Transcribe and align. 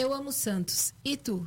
Eu 0.00 0.14
amo 0.14 0.30
Santos. 0.30 0.94
E 1.04 1.16
tu? 1.16 1.44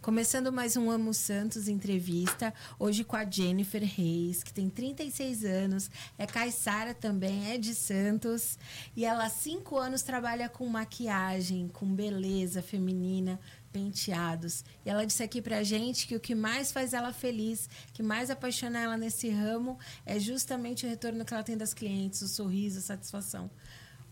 Começando 0.00 0.50
mais 0.50 0.74
um 0.74 0.90
Amo 0.90 1.12
Santos 1.12 1.68
entrevista, 1.68 2.54
hoje 2.78 3.04
com 3.04 3.14
a 3.14 3.30
Jennifer 3.30 3.84
Reis, 3.84 4.42
que 4.42 4.54
tem 4.54 4.70
36 4.70 5.44
anos, 5.44 5.90
é 6.16 6.26
caiçara 6.26 6.94
também, 6.94 7.52
é 7.52 7.58
de 7.58 7.74
Santos, 7.74 8.58
e 8.96 9.04
ela 9.04 9.26
há 9.26 9.28
cinco 9.28 9.76
anos 9.76 10.00
trabalha 10.00 10.48
com 10.48 10.66
maquiagem, 10.66 11.68
com 11.68 11.94
beleza 11.94 12.62
feminina, 12.62 13.38
penteados. 13.70 14.64
E 14.82 14.88
ela 14.88 15.04
disse 15.04 15.22
aqui 15.22 15.42
pra 15.42 15.62
gente 15.62 16.06
que 16.06 16.16
o 16.16 16.20
que 16.20 16.34
mais 16.34 16.72
faz 16.72 16.94
ela 16.94 17.12
feliz, 17.12 17.68
que 17.92 18.02
mais 18.02 18.30
apaixona 18.30 18.80
ela 18.80 18.96
nesse 18.96 19.28
ramo, 19.28 19.78
é 20.06 20.18
justamente 20.18 20.86
o 20.86 20.88
retorno 20.88 21.22
que 21.22 21.34
ela 21.34 21.42
tem 21.42 21.54
das 21.54 21.74
clientes, 21.74 22.22
o 22.22 22.28
sorriso, 22.28 22.78
a 22.78 22.80
satisfação. 22.80 23.50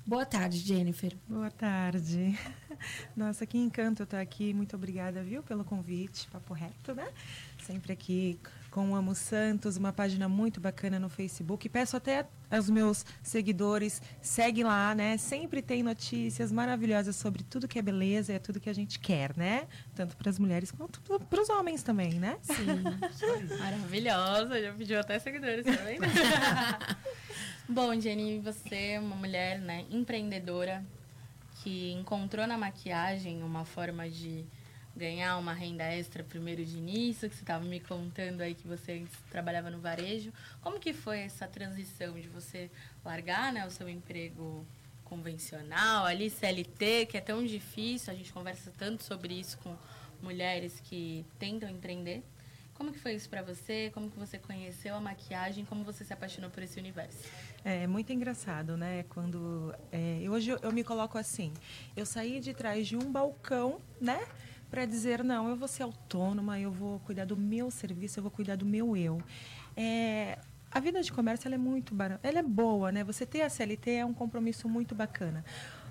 Boa 0.08 0.24
tarde, 0.24 0.56
Jennifer. 0.56 1.14
Boa 1.28 1.50
tarde. 1.50 2.34
Nossa, 3.14 3.44
que 3.44 3.58
encanto 3.58 4.04
estar 4.04 4.22
aqui. 4.22 4.54
Muito 4.54 4.74
obrigada, 4.74 5.22
viu, 5.22 5.42
pelo 5.42 5.66
convite. 5.66 6.26
Papo 6.28 6.54
reto, 6.54 6.94
né? 6.94 7.06
Sempre 7.66 7.92
aqui 7.92 8.40
com 8.70 8.92
o 8.92 8.94
Amo 8.94 9.14
Santos, 9.14 9.76
uma 9.76 9.92
página 9.92 10.26
muito 10.26 10.62
bacana 10.62 10.98
no 10.98 11.10
Facebook. 11.10 11.68
Peço 11.68 11.94
até 11.94 12.26
aos 12.50 12.70
meus 12.70 13.04
seguidores, 13.22 14.00
segue 14.22 14.64
lá, 14.64 14.94
né? 14.94 15.18
Sempre 15.18 15.60
tem 15.60 15.82
notícias 15.82 16.50
maravilhosas 16.50 17.14
sobre 17.14 17.42
tudo 17.42 17.68
que 17.68 17.78
é 17.78 17.82
beleza 17.82 18.32
e 18.32 18.36
é 18.36 18.38
tudo 18.38 18.58
que 18.58 18.70
a 18.70 18.74
gente 18.74 18.98
quer, 18.98 19.36
né? 19.36 19.68
Tanto 19.94 20.16
para 20.16 20.30
as 20.30 20.38
mulheres 20.38 20.70
quanto 20.70 21.02
para 21.02 21.42
os 21.42 21.50
homens 21.50 21.82
também, 21.82 22.14
né? 22.14 22.38
Sim. 22.40 22.64
Maravilhosa. 23.60 24.58
Já 24.58 24.72
pediu 24.72 25.00
até 25.00 25.18
seguidores 25.18 25.66
também. 25.66 25.98
Né? 25.98 26.08
Bom, 27.70 28.00
Jenny, 28.00 28.38
você 28.38 28.92
é 28.92 28.98
uma 28.98 29.14
mulher 29.14 29.58
né, 29.58 29.84
empreendedora 29.90 30.82
que 31.56 31.92
encontrou 31.92 32.46
na 32.46 32.56
maquiagem 32.56 33.42
uma 33.42 33.62
forma 33.62 34.08
de 34.08 34.46
ganhar 34.96 35.36
uma 35.36 35.52
renda 35.52 35.84
extra 35.84 36.24
primeiro 36.24 36.64
de 36.64 36.78
início, 36.78 37.28
que 37.28 37.36
você 37.36 37.42
estava 37.42 37.62
me 37.62 37.78
contando 37.78 38.40
aí 38.40 38.54
que 38.54 38.66
você 38.66 39.04
trabalhava 39.30 39.68
no 39.68 39.80
varejo. 39.80 40.32
Como 40.62 40.80
que 40.80 40.94
foi 40.94 41.18
essa 41.18 41.46
transição 41.46 42.18
de 42.18 42.26
você 42.26 42.70
largar 43.04 43.52
né, 43.52 43.66
o 43.66 43.70
seu 43.70 43.86
emprego 43.86 44.66
convencional, 45.04 46.06
ali 46.06 46.30
CLT, 46.30 47.04
que 47.04 47.18
é 47.18 47.20
tão 47.20 47.44
difícil, 47.44 48.10
a 48.10 48.16
gente 48.16 48.32
conversa 48.32 48.72
tanto 48.78 49.04
sobre 49.04 49.34
isso 49.38 49.58
com 49.58 49.76
mulheres 50.22 50.80
que 50.80 51.22
tentam 51.38 51.68
empreender, 51.68 52.24
como 52.78 52.92
que 52.92 52.98
foi 53.00 53.14
isso 53.14 53.28
para 53.28 53.42
você? 53.42 53.90
Como 53.92 54.08
que 54.08 54.16
você 54.16 54.38
conheceu 54.38 54.94
a 54.94 55.00
maquiagem? 55.00 55.64
Como 55.64 55.82
você 55.82 56.04
se 56.04 56.12
apaixonou 56.12 56.48
por 56.48 56.62
esse 56.62 56.78
universo? 56.78 57.18
É 57.70 57.86
muito 57.86 58.10
engraçado, 58.14 58.78
né? 58.78 59.02
Quando 59.10 59.74
é, 59.92 60.24
hoje 60.26 60.48
eu, 60.48 60.58
eu 60.62 60.72
me 60.72 60.82
coloco 60.82 61.18
assim, 61.18 61.52
eu 61.94 62.06
saí 62.06 62.40
de 62.40 62.54
trás 62.54 62.88
de 62.88 62.96
um 62.96 63.12
balcão, 63.12 63.78
né? 64.00 64.26
Para 64.70 64.86
dizer 64.86 65.22
não, 65.22 65.50
eu 65.50 65.54
vou 65.54 65.68
ser 65.68 65.82
autônoma, 65.82 66.58
eu 66.58 66.72
vou 66.72 66.98
cuidar 67.00 67.26
do 67.26 67.36
meu 67.36 67.70
serviço, 67.70 68.20
eu 68.20 68.22
vou 68.22 68.30
cuidar 68.30 68.56
do 68.56 68.64
meu 68.64 68.96
eu. 68.96 69.20
É, 69.76 70.38
a 70.70 70.80
vida 70.80 71.02
de 71.02 71.12
comércio 71.12 71.46
ela 71.46 71.56
é 71.56 71.58
muito 71.58 71.94
barata, 71.94 72.26
ela 72.26 72.38
é 72.38 72.42
boa, 72.42 72.90
né? 72.90 73.04
Você 73.04 73.26
ter 73.26 73.42
a 73.42 73.50
CLT 73.50 73.90
é 73.90 74.06
um 74.06 74.14
compromisso 74.14 74.66
muito 74.66 74.94
bacana. 74.94 75.44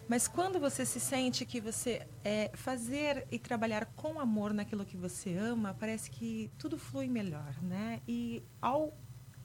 Mas 0.08 0.28
quando 0.28 0.60
você 0.60 0.84
se 0.84 1.00
sente 1.00 1.46
que 1.46 1.62
você 1.62 2.08
é, 2.24 2.50
fazer 2.56 3.28
e 3.30 3.38
trabalhar 3.38 3.86
com 3.96 4.20
amor 4.20 4.52
naquilo 4.52 4.84
que 4.84 4.98
você 4.98 5.38
ama, 5.38 5.76
parece 5.80 6.10
que 6.10 6.50
tudo 6.58 6.76
flui 6.76 7.08
melhor, 7.08 7.54
né? 7.62 8.02
E 8.08 8.42
ao 8.60 8.98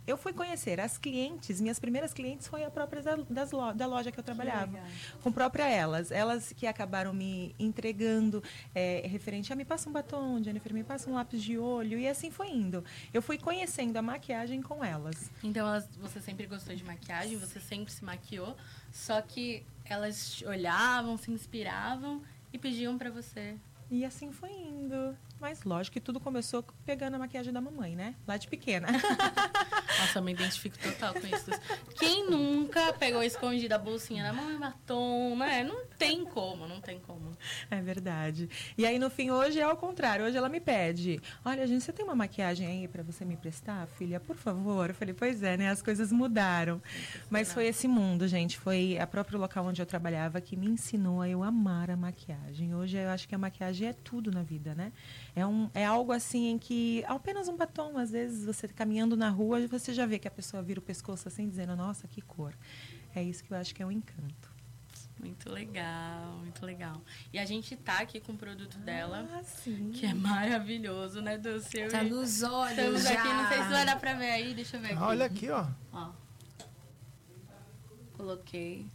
eu 0.06 0.16
fui 0.16 0.32
conhecer 0.32 0.80
as 0.80 0.98
clientes, 0.98 1.60
minhas 1.60 1.78
primeiras 1.78 2.12
clientes 2.12 2.48
foi 2.48 2.64
a 2.64 2.70
própria 2.70 3.02
das 3.28 3.52
lo, 3.52 3.72
da 3.72 3.86
loja 3.86 4.10
que 4.10 4.18
eu 4.18 4.24
trabalhava. 4.24 4.78
Com 5.22 5.30
própria 5.30 5.68
elas. 5.68 6.10
Elas 6.10 6.52
que 6.52 6.66
acabaram 6.66 7.12
me 7.12 7.54
entregando 7.58 8.42
é, 8.74 9.06
referente 9.06 9.52
a 9.52 9.56
me 9.56 9.64
passa 9.64 9.88
um 9.88 9.92
batom, 9.92 10.42
Jennifer, 10.42 10.74
me 10.74 10.82
passa 10.82 11.08
um 11.08 11.14
lápis 11.14 11.42
de 11.42 11.56
olho. 11.56 11.98
E 11.98 12.08
assim 12.08 12.30
foi 12.30 12.48
indo. 12.48 12.84
Eu 13.14 13.22
fui 13.22 13.38
conhecendo 13.38 13.96
a 13.96 14.02
maquiagem 14.02 14.60
com 14.60 14.84
elas. 14.84 15.30
Então 15.42 15.66
elas, 15.66 15.88
você 15.96 16.20
sempre 16.20 16.46
gostou 16.46 16.74
de 16.74 16.84
maquiagem, 16.84 17.36
você 17.38 17.60
sempre 17.60 17.92
se 17.92 18.04
maquiou, 18.04 18.56
só 18.90 19.20
que 19.22 19.64
elas 19.84 20.42
olhavam, 20.46 21.16
se 21.16 21.30
inspiravam 21.30 22.22
e 22.52 22.58
pediam 22.58 22.98
para 22.98 23.10
você. 23.10 23.56
E 23.90 24.04
assim 24.04 24.32
foi 24.32 24.50
indo. 24.50 25.16
Mas 25.42 25.64
lógico 25.64 25.94
que 25.94 26.00
tudo 26.00 26.20
começou 26.20 26.64
pegando 26.86 27.16
a 27.16 27.18
maquiagem 27.18 27.52
da 27.52 27.60
mamãe, 27.60 27.96
né? 27.96 28.14
Lá 28.28 28.36
de 28.36 28.46
pequena. 28.46 28.86
Nossa, 29.98 30.20
eu 30.20 30.22
me 30.22 30.32
identifico 30.32 30.78
total 30.78 31.12
com 31.14 31.26
isso. 31.26 31.50
Quem 31.98 32.30
nunca 32.30 32.92
pegou 32.92 33.22
escondida 33.24 33.74
a 33.74 33.78
bolsinha 33.78 34.22
da 34.22 34.32
mamãe 34.32 34.56
batom, 34.56 35.36
né? 35.36 35.64
Não 35.64 35.84
tem 35.98 36.24
como, 36.24 36.68
não 36.68 36.80
tem 36.80 37.00
como. 37.00 37.36
É 37.68 37.80
verdade. 37.82 38.48
E 38.78 38.86
aí 38.86 39.00
no 39.00 39.10
fim 39.10 39.30
hoje 39.30 39.58
é 39.58 39.64
ao 39.64 39.76
contrário. 39.76 40.24
Hoje 40.24 40.36
ela 40.36 40.48
me 40.48 40.60
pede: 40.60 41.20
"Olha, 41.44 41.66
gente, 41.66 41.82
você 41.82 41.92
tem 41.92 42.04
uma 42.04 42.14
maquiagem 42.14 42.66
aí 42.66 42.86
para 42.86 43.02
você 43.02 43.24
me 43.24 43.34
emprestar, 43.34 43.86
filha? 43.98 44.20
Por 44.20 44.36
favor". 44.36 44.90
Eu 44.90 44.94
falei: 44.94 45.12
"Pois 45.12 45.42
é, 45.42 45.56
né? 45.56 45.70
As 45.70 45.82
coisas 45.82 46.12
mudaram". 46.12 46.80
Mas 47.28 47.52
foi 47.52 47.66
esse 47.66 47.88
mundo, 47.88 48.28
gente, 48.28 48.58
foi 48.58 48.96
a 48.96 49.08
próprio 49.08 49.40
local 49.40 49.66
onde 49.66 49.82
eu 49.82 49.86
trabalhava 49.86 50.40
que 50.40 50.56
me 50.56 50.68
ensinou 50.68 51.20
a 51.20 51.28
eu 51.28 51.42
amar 51.42 51.90
a 51.90 51.96
maquiagem. 51.96 52.76
Hoje 52.76 52.96
eu 52.96 53.10
acho 53.10 53.28
que 53.28 53.34
a 53.34 53.38
maquiagem 53.38 53.88
é 53.88 53.92
tudo 53.92 54.30
na 54.30 54.44
vida, 54.44 54.72
né? 54.72 54.92
É, 55.34 55.46
um, 55.46 55.70
é 55.72 55.84
algo 55.84 56.12
assim 56.12 56.50
em 56.50 56.58
que 56.58 57.02
apenas 57.06 57.48
um 57.48 57.56
batom, 57.56 57.96
às 57.96 58.10
vezes 58.10 58.44
você 58.44 58.68
caminhando 58.68 59.16
na 59.16 59.30
rua, 59.30 59.66
você 59.66 59.94
já 59.94 60.04
vê 60.04 60.18
que 60.18 60.28
a 60.28 60.30
pessoa 60.30 60.62
vira 60.62 60.78
o 60.78 60.82
pescoço 60.82 61.26
assim, 61.26 61.48
dizendo, 61.48 61.74
nossa, 61.74 62.06
que 62.06 62.20
cor. 62.20 62.54
É 63.14 63.22
isso 63.22 63.42
que 63.42 63.52
eu 63.52 63.56
acho 63.56 63.74
que 63.74 63.82
é 63.82 63.86
o 63.86 63.88
um 63.88 63.92
encanto. 63.92 64.52
Muito 65.18 65.50
legal, 65.50 66.32
muito 66.38 66.66
legal. 66.66 67.00
E 67.32 67.38
a 67.38 67.44
gente 67.44 67.76
tá 67.76 67.98
aqui 68.00 68.18
com 68.20 68.32
o 68.32 68.36
produto 68.36 68.76
ah, 68.80 68.84
dela, 68.84 69.42
sim. 69.44 69.92
que 69.92 70.04
é 70.04 70.12
maravilhoso, 70.12 71.22
né, 71.22 71.38
Dulce? 71.38 71.86
Tá 71.88 72.02
nos 72.02 72.42
olhos 72.42 72.76
Estamos 72.76 73.02
já. 73.04 73.12
aqui, 73.12 73.28
não 73.28 73.48
sei 73.48 73.62
se 73.62 73.68
vai 73.68 73.86
dar 73.86 74.00
pra 74.00 74.14
ver 74.14 74.30
aí, 74.30 74.52
deixa 74.52 74.76
eu 74.76 74.80
ver 74.80 74.92
aqui. 74.92 75.02
Olha 75.02 75.26
aqui, 75.26 75.48
ó. 75.48 75.66
Ó. 75.92 76.10
Coloquei. 78.14 78.86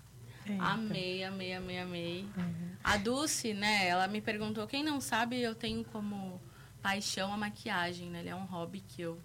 Eita. 0.53 0.63
Amei, 0.63 1.23
amei, 1.23 1.53
amei, 1.53 1.79
amei. 1.79 2.27
Uhum. 2.37 2.69
A 2.83 2.97
Dulce, 2.97 3.53
né, 3.53 3.87
ela 3.87 4.07
me 4.07 4.21
perguntou, 4.21 4.67
quem 4.67 4.83
não 4.83 5.01
sabe, 5.01 5.39
eu 5.41 5.55
tenho 5.55 5.83
como 5.85 6.41
paixão 6.81 7.33
a 7.33 7.37
maquiagem, 7.37 8.09
né? 8.09 8.19
Ele 8.19 8.29
é 8.29 8.35
um 8.35 8.45
hobby 8.45 8.81
que 8.81 9.01
eu 9.01 9.19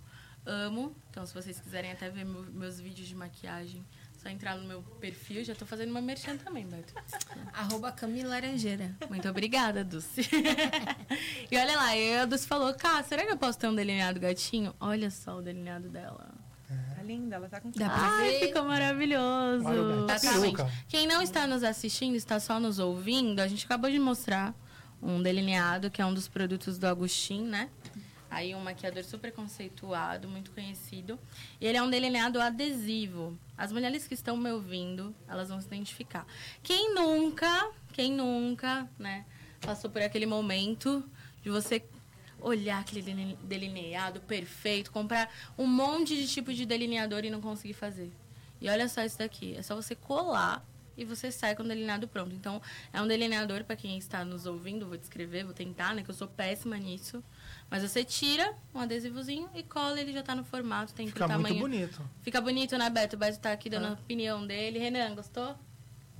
amo. 0.45 0.95
Então, 1.11 1.25
se 1.25 1.33
vocês 1.33 1.61
quiserem 1.61 1.93
até 1.93 2.11
ver 2.11 2.25
meus 2.25 2.81
vídeos 2.81 3.07
de 3.07 3.15
maquiagem, 3.15 3.85
só 4.23 4.29
entrar 4.29 4.57
no 4.57 4.67
meu 4.67 4.83
perfil. 5.01 5.45
Já 5.45 5.55
tô 5.55 5.67
fazendo 5.67 5.91
uma 5.91 6.01
merchan 6.01 6.37
também, 6.37 6.67
Beto. 6.67 6.95
Arroba 7.53 7.91
Camila 7.91 8.31
Laranjeira. 8.31 8.95
Muito 9.11 9.29
obrigada, 9.29 9.85
Dulce. 9.85 10.23
e 11.51 11.57
olha 11.57 11.77
lá, 11.77 12.23
a 12.23 12.25
Dulce 12.25 12.47
falou, 12.47 12.73
cá, 12.75 13.03
será 13.03 13.25
que 13.25 13.33
eu 13.33 13.37
posso 13.37 13.59
ter 13.59 13.67
um 13.67 13.75
delineado 13.75 14.21
gatinho? 14.21 14.75
Olha 14.79 15.11
só 15.11 15.39
o 15.39 15.43
delineado 15.43 15.89
dela. 15.89 16.42
Tá 17.03 17.07
linda, 17.07 17.35
ela 17.37 17.49
tá 17.49 17.61
com 17.61 17.71
Dá 17.73 17.89
Ai, 17.91 18.39
ficou 18.39 18.65
maravilhoso. 18.65 19.67
Exatamente. 20.09 20.63
Quem 20.89 21.05
não 21.05 21.21
está 21.21 21.49
nos 21.49 21.65
assistindo, 21.65 22.15
está 22.15 22.39
só 22.39 22.61
nos 22.61 22.79
ouvindo, 22.79 23.41
a 23.41 23.49
gente 23.49 23.65
acabou 23.65 23.91
de 23.91 23.99
mostrar 23.99 24.55
um 25.03 25.21
delineado, 25.21 25.91
que 25.91 26.01
é 26.01 26.07
um 26.07 26.15
dos 26.15 26.29
produtos 26.29 26.79
do 26.79 26.87
Agostinho, 26.87 27.47
né? 27.47 27.69
Aí 28.31 28.55
um 28.55 28.61
maquiador 28.61 29.03
super 29.03 29.33
conceituado, 29.33 30.29
muito 30.29 30.53
conhecido. 30.53 31.19
E 31.61 31.67
ele 31.67 31.77
é 31.77 31.83
um 31.83 31.91
delineado 31.91 32.41
adesivo. 32.41 33.37
As 33.59 33.73
mulheres 33.73 34.07
que 34.07 34.15
estão 34.15 34.37
me 34.37 34.53
ouvindo, 34.53 35.13
elas 35.29 35.49
vão 35.49 35.61
se 35.61 35.67
identificar. 35.67 36.25
Quem 36.63 36.95
nunca, 36.95 37.69
quem 37.93 38.13
nunca, 38.13 38.89
né, 38.97 39.27
passou 39.61 39.91
por 39.91 40.01
aquele 40.01 40.25
momento 40.25 41.05
de 41.43 41.51
você 41.51 41.83
olhar 42.43 42.81
aquele 42.81 43.37
delineado 43.43 44.21
perfeito, 44.21 44.91
comprar 44.91 45.33
um 45.57 45.67
monte 45.67 46.17
de 46.17 46.27
tipo 46.27 46.53
de 46.53 46.67
delineador 46.67 47.25
e 47.25 47.31
não 47.31 47.41
conseguir 47.41 47.75
fazer. 47.75 48.13
E 48.61 48.69
olha 48.69 48.89
só 48.89 49.05
isso 49.05 49.19
daqui, 49.19 49.57
é 49.57 49.63
só 49.63 49.75
você 49.75 49.95
colar 49.95 50.65
e 50.97 51.05
você 51.05 51.33
sai 51.33 51.55
com 51.55 51.63
o 51.63 51.69
delineado 51.69 52.07
pronto. 52.07 52.35
Então, 52.35 52.61
é 52.93 53.01
um 53.01 53.07
delineador 53.07 53.65
para 53.65 53.77
quem 53.77 53.97
está 53.97 54.25
nos 54.25 54.47
ouvindo, 54.47 54.87
vou 54.87 54.97
descrever, 54.97 55.45
vou 55.45 55.55
tentar, 55.55 55.95
né, 55.95 56.03
que 56.03 56.11
eu 56.11 56.15
sou 56.15 56.29
péssima 56.29 56.77
nisso. 56.77 57.23
Mas 57.71 57.83
você 57.83 58.05
tira 58.05 58.55
um 58.75 58.81
adesivozinho 58.81 59.49
e 59.55 59.63
cola, 59.63 60.01
ele 60.01 60.13
já 60.13 60.21
está 60.21 60.35
no 60.35 60.45
formato, 60.45 60.93
tem 60.93 61.07
Fica 61.07 61.27
tamanho. 61.27 61.57
muito 61.57 61.61
bonito. 61.61 62.11
Fica 62.21 62.41
bonito, 62.41 62.77
né, 62.77 62.91
Beto? 62.91 63.17
O 63.17 63.19
Beto 63.19 63.39
tá 63.39 63.53
aqui 63.53 63.71
dando 63.71 63.87
ah. 63.87 63.91
a 63.91 63.93
opinião 63.95 64.47
dele. 64.47 64.79
Renan, 64.79 65.15
gostou? 65.15 65.57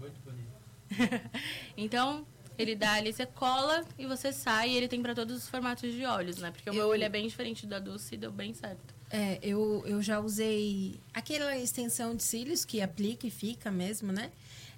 Muito 0.01 0.19
bonito. 0.25 0.51
então, 1.77 2.27
ele 2.59 2.75
dá 2.75 2.95
ali, 2.95 3.13
você 3.13 3.27
cola 3.27 3.85
e 3.99 4.07
você 4.07 4.33
sai. 4.33 4.71
E 4.71 4.77
ele 4.77 4.89
tem 4.89 5.03
para 5.03 5.15
todos 5.15 5.37
os 5.37 5.49
formatos 5.49 5.93
de 5.93 6.05
olhos, 6.05 6.39
né? 6.39 6.51
Porque 6.51 6.69
o 6.71 6.75
meu 6.75 6.89
olho 6.89 7.05
é 7.05 7.09
bem 7.09 7.27
diferente 7.27 7.67
da 7.67 7.79
Dulce 7.79 8.15
e 8.15 8.19
deu 8.19 8.33
bem 8.33 8.55
certo. 8.55 8.95
É, 9.11 9.39
eu, 9.43 9.83
eu 9.87 10.01
já 10.01 10.21
usei 10.21 10.99
aquela 11.13 11.57
extensão 11.59 12.17
de 12.17 12.23
cílios 12.23 12.65
que 12.65 12.81
aplica 12.81 13.27
e 13.27 13.31
fica 13.31 13.71
mesmo, 13.71 14.11
né? 14.11 14.31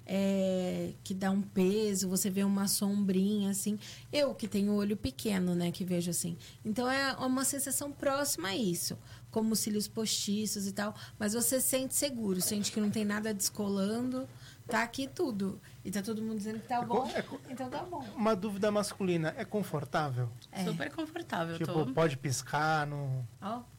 é, 0.05 0.91
que 1.03 1.13
dá 1.13 1.31
um 1.31 1.41
peso, 1.41 2.07
você 2.07 2.29
vê 2.29 2.43
uma 2.43 2.67
sombrinha, 2.67 3.49
assim. 3.49 3.79
Eu 4.13 4.35
que 4.35 4.47
tenho 4.47 4.73
olho 4.73 4.95
pequeno, 4.95 5.55
né, 5.55 5.71
que 5.71 5.83
vejo 5.83 6.11
assim. 6.11 6.37
Então 6.63 6.89
é 6.89 7.13
uma 7.13 7.43
sensação 7.43 7.91
próxima 7.91 8.49
a 8.49 8.55
isso, 8.55 8.97
como 9.31 9.55
cílios 9.55 9.87
postiços 9.87 10.67
e 10.67 10.71
tal. 10.71 10.95
Mas 11.17 11.33
você 11.33 11.59
sente 11.59 11.95
seguro, 11.95 12.39
sente 12.39 12.71
que 12.71 12.79
não 12.79 12.91
tem 12.91 13.03
nada 13.03 13.33
descolando, 13.33 14.27
tá 14.67 14.83
aqui 14.83 15.07
tudo. 15.07 15.59
E 15.83 15.91
tá 15.91 16.01
todo 16.01 16.21
mundo 16.21 16.37
dizendo 16.37 16.59
que 16.59 16.67
tá 16.67 16.77
é 16.77 16.85
bom. 16.85 17.07
É, 17.07 17.23
então 17.49 17.69
tá 17.69 17.83
bom. 17.83 18.03
Uma 18.15 18.35
dúvida 18.35 18.71
masculina, 18.71 19.33
é 19.37 19.45
confortável? 19.45 20.29
É. 20.51 20.63
Super 20.63 20.91
confortável. 20.91 21.57
Tipo, 21.57 21.85
tô... 21.85 21.93
pode 21.93 22.17
piscar 22.17 22.85
no. 22.87 23.25
Ó. 23.41 23.59
Oh. 23.59 23.75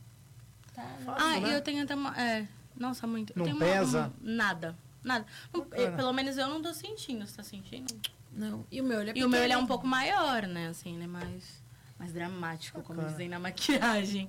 Tá. 0.75 0.87
Ah, 1.07 1.41
né? 1.41 1.57
eu 1.57 1.63
tenho 1.63 1.83
até 1.83 1.95
uma. 1.95 2.17
É, 2.21 2.47
nossa, 2.77 3.07
muito. 3.07 3.33
Não 3.37 3.59
pesa? 3.59 3.99
Uma, 3.99 4.07
uma, 4.07 4.15
nada. 4.21 4.79
Nada. 5.03 5.27
pelo 5.97 6.13
menos 6.13 6.37
eu 6.37 6.49
não 6.49 6.61
tô 6.61 6.75
sentindo. 6.75 7.27
Você 7.27 7.37
tá 7.37 7.43
sentindo? 7.43 7.95
Não. 8.33 8.67
E 8.71 8.81
o 8.81 8.85
meu 8.85 9.01
ele 9.01 9.11
é 9.11 9.13
E 9.17 9.25
o 9.25 9.29
meu 9.29 9.43
ele 9.43 9.53
é 9.53 9.59
um 9.59 9.67
pouco 9.67 9.87
maior, 9.87 10.47
né? 10.47 10.69
Assim, 10.69 10.95
ele 10.95 11.05
é 11.05 11.07
mais 11.07 11.65
mais 11.99 12.13
dramático, 12.13 12.83
como 12.83 13.03
dizem 13.05 13.29
na 13.29 13.39
maquiagem. 13.39 14.29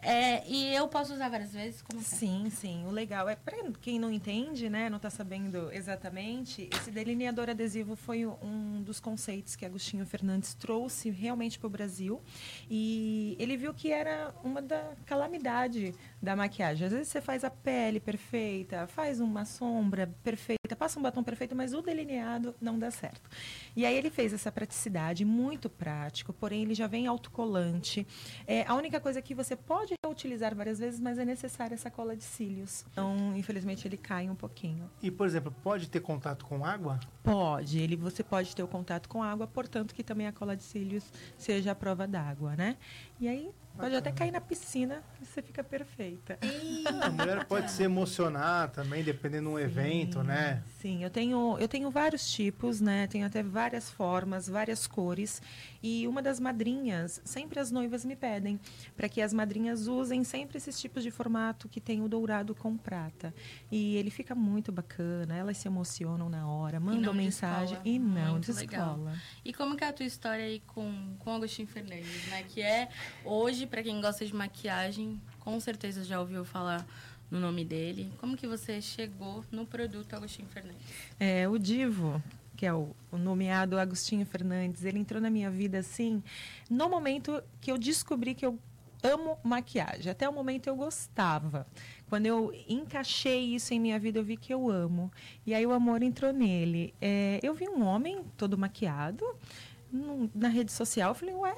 É, 0.00 0.46
e 0.48 0.74
eu 0.74 0.88
posso 0.88 1.14
usar 1.14 1.28
várias 1.28 1.52
vezes? 1.52 1.80
Como 1.80 2.00
é? 2.00 2.02
sim, 2.02 2.50
sim. 2.50 2.84
O 2.86 2.90
legal 2.90 3.28
é, 3.28 3.36
para 3.36 3.56
quem 3.80 3.98
não 3.98 4.10
entende, 4.10 4.68
né, 4.68 4.90
não 4.90 4.96
está 4.96 5.10
sabendo 5.10 5.72
exatamente, 5.72 6.68
esse 6.74 6.90
delineador 6.90 7.48
adesivo 7.48 7.94
foi 7.94 8.26
um 8.26 8.82
dos 8.82 8.98
conceitos 8.98 9.54
que 9.54 9.64
Agostinho 9.64 10.04
Fernandes 10.04 10.54
trouxe 10.54 11.10
realmente 11.10 11.58
para 11.58 11.66
o 11.66 11.70
Brasil. 11.70 12.20
E 12.68 13.36
ele 13.38 13.56
viu 13.56 13.72
que 13.72 13.92
era 13.92 14.34
uma 14.42 14.60
da 14.60 14.92
calamidade 15.06 15.94
da 16.20 16.34
maquiagem. 16.34 16.86
Às 16.86 16.92
vezes 16.92 17.08
você 17.08 17.20
faz 17.20 17.44
a 17.44 17.50
pele 17.50 18.00
perfeita, 18.00 18.86
faz 18.88 19.20
uma 19.20 19.44
sombra 19.44 20.12
perfeita, 20.22 20.74
passa 20.76 20.98
um 20.98 21.02
batom 21.02 21.22
perfeito, 21.22 21.54
mas 21.54 21.72
o 21.74 21.80
delineado 21.80 22.54
não 22.60 22.78
dá 22.78 22.90
certo. 22.90 23.30
E 23.76 23.86
aí 23.86 23.96
ele 23.96 24.10
fez 24.10 24.32
essa 24.32 24.50
praticidade, 24.50 25.24
muito 25.24 25.70
prático, 25.70 26.32
porém 26.32 26.62
ele 26.62 26.74
já 26.74 26.86
vem 26.86 27.03
autocolante. 27.06 28.06
É, 28.46 28.64
a 28.66 28.74
única 28.74 29.00
coisa 29.00 29.20
que 29.20 29.34
você 29.34 29.56
pode 29.56 29.94
utilizar 30.06 30.54
várias 30.54 30.78
vezes, 30.78 31.00
mas 31.00 31.18
é 31.18 31.24
necessária 31.24 31.74
essa 31.74 31.90
cola 31.90 32.16
de 32.16 32.24
cílios. 32.24 32.84
Então, 32.92 33.36
infelizmente, 33.36 33.86
ele 33.86 33.96
cai 33.96 34.28
um 34.28 34.34
pouquinho. 34.34 34.90
E, 35.02 35.10
por 35.10 35.26
exemplo, 35.26 35.54
pode 35.62 35.88
ter 35.88 36.00
contato 36.00 36.44
com 36.44 36.64
água? 36.64 37.00
Pode. 37.22 37.78
Ele, 37.78 37.96
você 37.96 38.22
pode 38.22 38.54
ter 38.54 38.62
o 38.62 38.68
contato 38.68 39.08
com 39.08 39.22
água, 39.22 39.46
portanto 39.46 39.94
que 39.94 40.02
também 40.02 40.26
a 40.26 40.32
cola 40.32 40.56
de 40.56 40.64
cílios 40.64 41.04
seja 41.36 41.72
a 41.72 41.74
prova 41.74 42.06
d'água, 42.06 42.56
né? 42.56 42.76
E 43.20 43.28
aí 43.28 43.50
Pode 43.76 43.96
até 43.96 44.12
cair 44.12 44.30
na 44.30 44.40
piscina 44.40 45.02
e 45.20 45.26
você 45.26 45.42
fica 45.42 45.64
perfeita. 45.64 46.38
A 47.02 47.10
mulher 47.10 47.44
pode 47.46 47.72
se 47.72 47.82
emocionar 47.82 48.70
também, 48.70 49.02
dependendo 49.02 49.50
do 49.50 49.58
evento, 49.58 50.22
né? 50.22 50.62
Sim, 50.80 51.02
eu 51.02 51.10
tenho, 51.10 51.58
eu 51.58 51.66
tenho 51.66 51.90
vários 51.90 52.30
tipos, 52.30 52.80
né? 52.80 53.08
Tenho 53.08 53.26
até 53.26 53.42
várias 53.42 53.90
formas, 53.90 54.48
várias 54.48 54.86
cores. 54.86 55.42
E 55.82 56.06
uma 56.06 56.22
das 56.22 56.38
madrinhas, 56.38 57.20
sempre 57.24 57.58
as 57.58 57.70
noivas 57.70 58.04
me 58.04 58.14
pedem 58.14 58.60
para 58.96 59.08
que 59.08 59.20
as 59.20 59.34
madrinhas 59.34 59.88
usem 59.88 60.22
sempre 60.22 60.56
esses 60.56 60.80
tipos 60.80 61.02
de 61.02 61.10
formato 61.10 61.68
que 61.68 61.80
tem 61.80 62.00
o 62.00 62.08
dourado 62.08 62.54
com 62.54 62.76
prata. 62.76 63.34
E 63.72 63.96
ele 63.96 64.10
fica 64.10 64.34
muito 64.34 64.70
bacana, 64.70 65.36
elas 65.36 65.58
se 65.58 65.66
emocionam 65.66 66.30
na 66.30 66.48
hora, 66.48 66.78
mandam 66.78 67.12
e 67.12 67.16
mensagem 67.16 67.78
e 67.84 67.98
não 67.98 68.32
muito 68.32 68.52
descola. 68.52 68.96
Legal. 68.96 69.16
E 69.44 69.52
como 69.52 69.76
que 69.76 69.82
é 69.84 69.88
a 69.88 69.92
tua 69.92 70.06
história 70.06 70.44
aí 70.44 70.60
com, 70.60 71.16
com 71.18 71.34
Agostinho 71.34 71.66
Fernandes, 71.66 72.28
né? 72.28 72.44
Que 72.48 72.62
é 72.62 72.88
hoje 73.24 73.63
hoje, 73.64 73.66
para 73.66 73.82
quem 73.82 74.00
gosta 74.00 74.24
de 74.24 74.34
maquiagem, 74.34 75.20
com 75.40 75.58
certeza 75.58 76.04
já 76.04 76.20
ouviu 76.20 76.44
falar 76.44 76.86
no 77.30 77.40
nome 77.40 77.64
dele. 77.64 78.12
Como 78.18 78.36
que 78.36 78.46
você 78.46 78.80
chegou 78.80 79.44
no 79.50 79.66
produto 79.66 80.14
Agostinho 80.14 80.48
Fernandes? 80.48 80.82
É, 81.18 81.48
o 81.48 81.58
Divo, 81.58 82.22
que 82.56 82.66
é 82.66 82.72
o, 82.72 82.94
o, 83.10 83.16
nomeado 83.16 83.78
Agostinho 83.78 84.26
Fernandes, 84.26 84.84
ele 84.84 84.98
entrou 84.98 85.20
na 85.20 85.30
minha 85.30 85.50
vida 85.50 85.78
assim, 85.78 86.22
no 86.70 86.88
momento 86.88 87.42
que 87.60 87.72
eu 87.72 87.78
descobri 87.78 88.34
que 88.34 88.44
eu 88.44 88.58
amo 89.02 89.38
maquiagem. 89.42 90.10
Até 90.10 90.28
o 90.28 90.32
momento 90.32 90.66
eu 90.66 90.76
gostava. 90.76 91.66
Quando 92.08 92.26
eu 92.26 92.52
encaixei 92.68 93.54
isso 93.54 93.72
em 93.72 93.80
minha 93.80 93.98
vida, 93.98 94.18
eu 94.18 94.24
vi 94.24 94.36
que 94.36 94.52
eu 94.52 94.70
amo. 94.70 95.10
E 95.46 95.54
aí 95.54 95.66
o 95.66 95.72
amor 95.72 96.02
entrou 96.02 96.32
nele. 96.32 96.94
É, 97.00 97.40
eu 97.42 97.54
vi 97.54 97.68
um 97.68 97.82
homem 97.84 98.24
todo 98.36 98.58
maquiado 98.58 99.24
na 100.34 100.48
rede 100.48 100.72
social. 100.72 101.10
Eu 101.10 101.14
falei, 101.14 101.34
ué, 101.34 101.54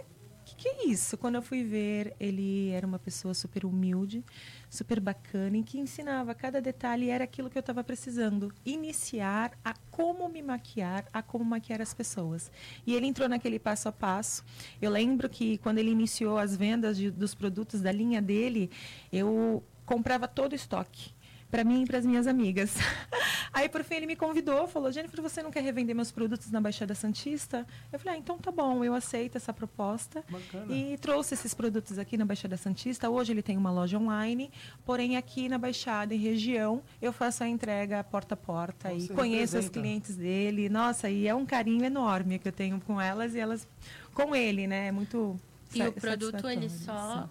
que 0.66 0.88
é 0.88 0.88
isso? 0.88 1.16
Quando 1.16 1.36
eu 1.36 1.42
fui 1.42 1.62
ver, 1.62 2.16
ele 2.18 2.70
era 2.70 2.86
uma 2.86 2.98
pessoa 2.98 3.34
super 3.34 3.64
humilde, 3.64 4.24
super 4.68 4.98
bacana, 4.98 5.56
e 5.56 5.62
que 5.62 5.78
ensinava 5.78 6.34
cada 6.34 6.60
detalhe, 6.60 7.08
era 7.08 7.24
aquilo 7.24 7.48
que 7.48 7.56
eu 7.56 7.60
estava 7.60 7.84
precisando. 7.84 8.52
Iniciar 8.64 9.52
a 9.64 9.74
como 9.90 10.28
me 10.28 10.42
maquiar, 10.42 11.06
a 11.12 11.22
como 11.22 11.44
maquiar 11.44 11.80
as 11.80 11.94
pessoas. 11.94 12.50
E 12.86 12.94
ele 12.94 13.06
entrou 13.06 13.28
naquele 13.28 13.58
passo 13.58 13.88
a 13.88 13.92
passo. 13.92 14.44
Eu 14.82 14.90
lembro 14.90 15.28
que 15.28 15.58
quando 15.58 15.78
ele 15.78 15.90
iniciou 15.90 16.36
as 16.38 16.56
vendas 16.56 16.96
de, 16.96 17.10
dos 17.10 17.34
produtos 17.34 17.80
da 17.80 17.92
linha 17.92 18.20
dele, 18.20 18.70
eu 19.12 19.62
comprava 19.84 20.26
todo 20.26 20.52
o 20.52 20.56
estoque 20.56 21.15
para 21.56 21.64
mim 21.64 21.84
e 21.84 21.86
para 21.86 21.96
as 21.96 22.04
minhas 22.04 22.26
amigas. 22.26 22.74
Aí, 23.50 23.66
por 23.66 23.82
fim, 23.82 23.94
ele 23.94 24.06
me 24.06 24.14
convidou, 24.14 24.68
falou: 24.68 24.92
Jennifer, 24.92 25.22
você 25.22 25.42
não 25.42 25.50
quer 25.50 25.62
revender 25.62 25.96
meus 25.96 26.12
produtos 26.12 26.50
na 26.50 26.60
Baixada 26.60 26.94
Santista? 26.94 27.66
Eu 27.90 27.98
falei: 27.98 28.16
ah, 28.16 28.18
então 28.18 28.36
tá 28.36 28.52
bom, 28.52 28.84
eu 28.84 28.92
aceito 28.92 29.36
essa 29.36 29.54
proposta. 29.54 30.22
Bacana. 30.28 30.74
E 30.74 30.98
trouxe 30.98 31.32
esses 31.32 31.54
produtos 31.54 31.98
aqui 31.98 32.18
na 32.18 32.26
Baixada 32.26 32.58
Santista. 32.58 33.08
Hoje 33.08 33.32
ele 33.32 33.40
tem 33.40 33.56
uma 33.56 33.70
loja 33.70 33.96
online, 33.98 34.50
porém 34.84 35.16
aqui 35.16 35.48
na 35.48 35.56
Baixada, 35.56 36.14
em 36.14 36.18
região, 36.18 36.82
eu 37.00 37.10
faço 37.10 37.42
a 37.42 37.48
entrega 37.48 38.04
porta 38.04 38.34
a 38.34 38.36
porta 38.36 38.90
você 38.90 39.06
e 39.06 39.16
conheço 39.16 39.58
os 39.58 39.70
clientes 39.70 40.14
dele. 40.14 40.68
Nossa, 40.68 41.08
e 41.08 41.26
é 41.26 41.34
um 41.34 41.46
carinho 41.46 41.86
enorme 41.86 42.38
que 42.38 42.48
eu 42.48 42.52
tenho 42.52 42.78
com 42.82 43.00
elas 43.00 43.34
e 43.34 43.38
elas 43.38 43.66
com 44.12 44.36
ele, 44.36 44.66
né? 44.66 44.88
É 44.88 44.92
muito. 44.92 45.40
E 45.74 45.82
o 45.82 45.92
produto 45.92 46.46
ele 46.50 46.68
só. 46.68 47.26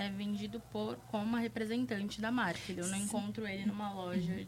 É 0.00 0.08
vendido 0.08 0.60
por 0.72 0.96
como 1.10 1.24
uma 1.24 1.38
representante 1.38 2.20
da 2.20 2.30
marca. 2.30 2.72
Eu 2.72 2.86
não 2.88 2.96
encontro 2.96 3.46
ele 3.46 3.66
numa 3.66 3.92
loja. 3.92 4.46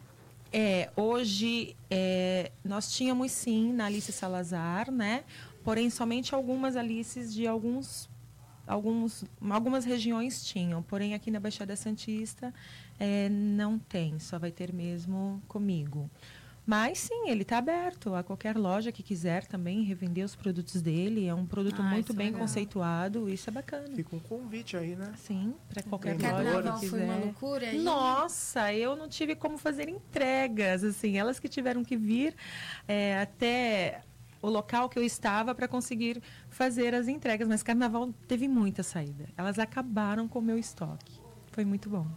É, 0.51 0.89
hoje 0.95 1.75
é, 1.91 2.51
nós 2.63 2.91
tínhamos 2.91 3.31
sim 3.31 3.71
na 3.71 3.85
Alice 3.85 4.11
Salazar, 4.11 4.91
né? 4.91 5.23
Porém, 5.63 5.91
somente 5.91 6.33
algumas 6.33 6.75
Alices 6.75 7.31
de 7.31 7.45
alguns, 7.45 8.09
alguns, 8.65 9.25
algumas 9.47 9.85
regiões 9.85 10.43
tinham. 10.43 10.81
Porém, 10.81 11.13
aqui 11.13 11.29
na 11.29 11.39
Baixada 11.39 11.75
Santista 11.75 12.51
é, 12.99 13.29
não 13.29 13.77
tem, 13.77 14.17
só 14.17 14.39
vai 14.39 14.51
ter 14.51 14.73
mesmo 14.73 15.39
comigo. 15.47 16.09
Mas 16.65 16.99
sim, 16.99 17.29
ele 17.29 17.41
está 17.41 17.57
aberto 17.57 18.15
a 18.15 18.23
qualquer 18.23 18.57
loja 18.57 18.91
que 18.91 19.03
quiser 19.03 19.45
também 19.45 19.83
revender 19.83 20.23
os 20.23 20.35
produtos 20.35 20.81
dele. 20.81 21.27
É 21.27 21.33
um 21.33 21.45
produto 21.45 21.81
ah, 21.81 21.89
muito 21.89 22.13
bem 22.13 22.31
conceituado, 22.31 23.29
isso 23.29 23.49
é 23.49 23.53
bacana. 23.53 23.93
Fica 23.95 24.15
um 24.15 24.19
convite 24.19 24.77
aí, 24.77 24.95
né? 24.95 25.13
Sim, 25.17 25.53
para 25.67 25.83
qualquer 25.83 26.17
loja 26.17 26.73
que 26.73 26.79
quiser. 26.79 26.89
foi 26.89 27.03
uma 27.03 27.17
loucura 27.17 27.67
aí. 27.67 27.79
Nossa, 27.79 28.73
eu 28.73 28.95
não 28.95 29.09
tive 29.09 29.35
como 29.35 29.57
fazer 29.57 29.89
entregas, 29.89 30.83
assim, 30.83 31.17
elas 31.17 31.37
que 31.39 31.49
tiveram 31.49 31.83
que 31.83 31.97
vir 31.97 32.33
é, 32.87 33.19
até 33.19 34.01
o 34.41 34.49
local 34.49 34.89
que 34.89 34.97
eu 34.97 35.03
estava 35.03 35.53
para 35.53 35.67
conseguir 35.67 36.21
fazer 36.49 36.93
as 36.93 37.07
entregas, 37.07 37.47
mas 37.47 37.61
carnaval 37.61 38.13
teve 38.27 38.47
muita 38.47 38.83
saída. 38.83 39.27
Elas 39.37 39.59
acabaram 39.59 40.27
com 40.27 40.39
o 40.39 40.41
meu 40.41 40.57
estoque. 40.57 41.19
Foi 41.51 41.65
muito 41.65 41.89
bom. 41.89 42.07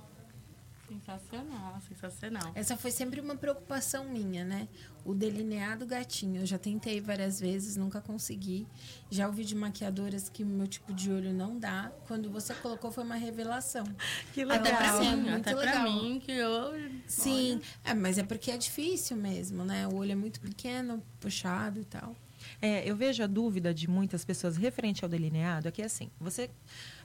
Sensacional, 0.89 1.81
sensacional. 1.89 2.53
Essa 2.55 2.77
foi 2.77 2.91
sempre 2.91 3.21
uma 3.21 3.37
preocupação 3.37 4.05
minha, 4.09 4.45
né? 4.45 4.69
O 5.05 5.15
delineado 5.15 5.87
gatinho. 5.87 6.43
Eu 6.43 6.47
já 6.47 6.59
tentei 6.59 7.01
várias 7.01 7.41
vezes, 7.41 7.77
nunca 7.77 8.01
consegui. 8.01 8.67
Já 9.11 9.27
ouvi 9.27 9.45
de 9.45 9.55
maquiadoras 9.55 10.29
que 10.29 10.43
o 10.43 10.47
meu 10.47 10.67
tipo 10.67 10.93
de 10.93 11.11
olho 11.11 11.33
não 11.33 11.59
dá. 11.59 11.93
Quando 12.07 12.31
você 12.31 12.55
colocou, 12.55 12.91
foi 12.91 13.05
uma 13.05 13.17
revelação. 13.17 13.85
Que 14.33 14.45
legal. 14.45 14.61
Até 14.61 14.77
pra 14.77 15.01
mim, 15.01 15.17
muito 15.17 15.49
até 15.49 15.55
legal. 15.55 15.73
pra 15.73 15.83
mim 15.85 16.21
que 16.21 16.33
eu... 16.33 16.73
Sim, 17.07 17.61
é, 17.83 17.95
mas 17.95 18.19
é 18.19 18.23
porque 18.23 18.51
é 18.51 18.57
difícil 18.57 19.17
mesmo, 19.17 19.65
né? 19.65 19.89
O 19.89 19.97
olho 19.97 20.13
é 20.13 20.17
muito 20.17 20.41
pequeno, 20.41 21.03
puxado 21.21 21.81
e 21.81 21.85
tal. 21.85 22.15
É, 22.61 22.89
eu 22.89 22.97
vejo 22.97 23.23
a 23.23 23.27
dúvida 23.27 23.73
de 23.73 23.89
muitas 23.89 24.25
pessoas 24.25 24.57
referente 24.57 25.05
ao 25.05 25.09
delineado, 25.09 25.69
é 25.69 25.71
que 25.71 25.83
assim, 25.83 26.11
você 26.21 26.51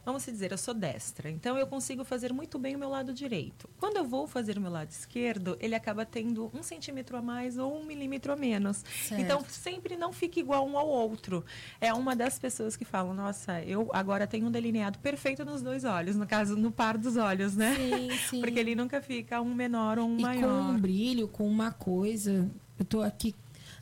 vamos 0.06 0.26
dizer, 0.26 0.52
eu 0.52 0.58
sou 0.58 0.74
destra, 0.74 1.30
então 1.30 1.58
eu 1.58 1.68
consigo 1.68 2.04
fazer 2.04 2.34
muito 2.34 2.58
bem 2.58 2.76
o 2.76 2.80
meu 2.80 2.90
lado 2.90 3.14
direito. 3.14 3.70
Quando 3.78 3.98
eu 3.98 4.04
vou 4.04 4.28
fazer 4.28 4.58
o 4.58 4.62
meu 4.62 4.72
lado 4.72 4.90
esquerdo, 4.90 5.58
ele 5.60 5.76
acaba 5.76 6.06
tendo 6.06 6.52
um 6.54 6.64
centímetro 6.64 7.18
a 7.18 7.22
mais 7.22 7.58
ou 7.58 7.80
um 7.80 7.86
milímetro 7.86 8.34
a 8.34 8.36
menos. 8.36 8.84
Certo. 9.04 9.22
Então 9.22 9.46
sempre 9.48 9.96
não 9.96 10.12
fica 10.12 10.40
igual 10.40 10.68
um 10.68 10.78
ao 10.78 10.88
outro. 10.88 11.46
É 11.80 11.94
uma 11.94 12.16
das 12.16 12.40
pessoas 12.40 12.76
que 12.76 12.86
falam, 12.86 13.14
nossa, 13.14 13.62
eu 13.62 13.90
agora 13.94 14.26
tenho 14.26 14.48
um 14.48 14.52
delineado 14.52 14.98
perfeito 15.00 15.46
nos 15.46 15.62
dois 15.62 15.84
olhos, 15.84 16.16
no 16.16 16.26
caso, 16.26 16.56
no 16.56 16.72
par 16.72 16.98
dos 16.98 17.16
olhos, 17.18 17.56
né? 17.56 17.76
Sim, 17.76 18.10
sim. 18.30 18.42
Porque 18.42 18.60
ele 18.60 18.76
nunca 18.76 19.02
fica 19.02 19.40
um 19.40 19.54
menor 19.54 20.00
ou 20.00 20.08
um 20.08 20.18
e 20.18 20.22
maior. 20.22 20.64
Com 20.64 20.72
um 20.72 20.80
brilho, 20.80 21.28
com 21.28 21.48
uma 21.48 21.72
coisa. 21.72 22.50
Eu 22.80 22.86
tô 22.86 23.02
aqui 23.02 23.36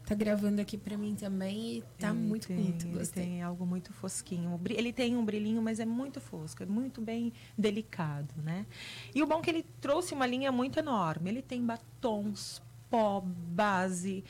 tá 0.10 0.16
gravando 0.16 0.60
aqui 0.60 0.76
para 0.76 0.98
mim 0.98 1.14
também 1.14 1.78
e 1.78 1.84
tá 2.00 2.10
ele 2.10 2.18
muito 2.18 2.48
tem, 2.48 2.56
bonito. 2.56 2.88
Gostei. 2.88 3.24
Ele 3.24 3.32
tem 3.32 3.44
algo 3.44 3.64
muito 3.64 3.94
fosquinho. 3.94 4.60
Ele 4.68 4.92
tem 4.92 5.16
um 5.16 5.24
brilhinho, 5.24 5.62
mas 5.62 5.80
é 5.80 5.86
muito 5.86 6.20
fosco, 6.20 6.64
é 6.64 6.66
muito 6.66 7.00
bem 7.00 7.32
delicado, 7.56 8.34
né? 8.42 8.66
E 9.14 9.22
o 9.22 9.28
bom 9.28 9.38
é 9.38 9.42
que 9.42 9.50
ele 9.52 9.64
trouxe 9.80 10.16
uma 10.16 10.26
linha 10.26 10.52
muito 10.52 10.80
enorme. 10.80 11.30
Ele 11.30 11.44
tem 11.44 11.64
batons, 11.64 12.60
pó, 12.90 13.22
base, 13.22 14.24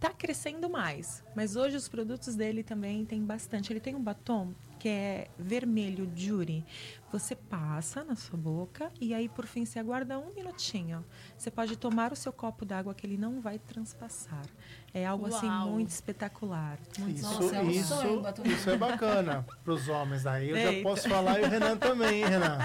tá 0.00 0.10
crescendo 0.10 0.68
mais. 0.68 1.22
Mas 1.36 1.54
hoje 1.54 1.76
os 1.76 1.88
produtos 1.88 2.34
dele 2.34 2.64
também 2.64 3.04
tem 3.04 3.24
bastante. 3.24 3.72
Ele 3.72 3.78
tem 3.78 3.94
um 3.94 4.02
batom 4.02 4.52
que 4.82 4.88
é 4.88 5.28
vermelho 5.38 6.10
jury. 6.12 6.64
Você 7.12 7.36
passa 7.36 8.02
na 8.02 8.16
sua 8.16 8.36
boca 8.36 8.90
e 9.00 9.14
aí, 9.14 9.28
por 9.28 9.46
fim, 9.46 9.64
você 9.64 9.78
aguarda 9.78 10.18
um 10.18 10.34
minutinho. 10.34 11.04
Você 11.38 11.52
pode 11.52 11.76
tomar 11.76 12.12
o 12.12 12.16
seu 12.16 12.32
copo 12.32 12.64
d'água 12.64 12.92
que 12.92 13.06
ele 13.06 13.16
não 13.16 13.40
vai 13.40 13.60
transpassar. 13.60 14.44
É 14.92 15.06
algo 15.06 15.26
assim 15.26 15.46
Uau. 15.46 15.68
muito 15.70 15.90
espetacular. 15.90 16.80
Muito 16.98 17.16
Isso, 17.20 17.32
Nossa, 17.32 17.56
é 17.56 17.62
um 17.62 17.70
isso, 17.70 17.94
sonho, 17.94 18.22
batom. 18.22 18.42
isso 18.44 18.70
é 18.70 18.76
bacana 18.76 19.46
para 19.62 19.72
os 19.72 19.88
homens. 19.88 20.24
Daí 20.24 20.50
eu 20.50 20.56
já 20.56 20.72
Eita. 20.72 20.82
posso 20.88 21.08
falar 21.08 21.38
e 21.38 21.44
o 21.44 21.48
Renan 21.48 21.76
também, 21.76 22.24
hein, 22.24 22.28
Renan. 22.28 22.58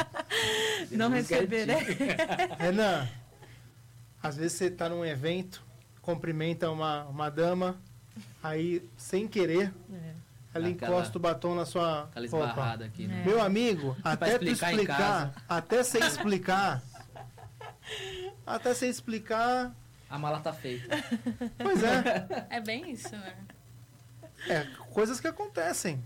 Não 0.89 1.11
receber, 1.11 1.67
né? 1.67 1.75
Renan, 2.57 3.07
às 4.23 4.37
vezes 4.37 4.53
você 4.53 4.65
está 4.65 4.89
num 4.89 5.05
evento, 5.05 5.63
cumprimenta 6.01 6.71
uma, 6.71 7.03
uma 7.05 7.29
dama, 7.29 7.79
aí, 8.41 8.89
sem 8.97 9.27
querer, 9.27 9.71
É. 9.93 10.26
ela 10.57 10.67
Aquela- 10.67 10.91
encosta 10.91 11.17
o 11.17 11.21
batom 11.21 11.55
na 11.55 11.65
sua 11.65 12.03
Aquela 12.03 12.25
esbarrada 12.25 12.85
aqui, 12.85 13.07
né? 13.07 13.23
Meu 13.25 13.41
amigo, 13.41 13.95
até 14.03 14.37
tu 14.37 14.43
explicar 14.45 14.71
explicar, 14.73 15.33
até 15.47 15.83
você 15.83 15.99
explicar, 15.99 16.83
até 18.45 18.73
você 18.73 18.87
explicar, 18.87 19.73
A 20.09 20.17
mala 20.17 20.39
tá 20.39 20.53
feita. 20.53 20.95
pois 21.57 21.83
é, 21.83 22.47
É 22.49 22.59
bem 22.61 22.91
isso, 22.91 23.11
né? 23.15 23.33
é 24.49 24.65
coisas 24.91 25.19
que 25.19 25.27
acontecem. 25.27 26.01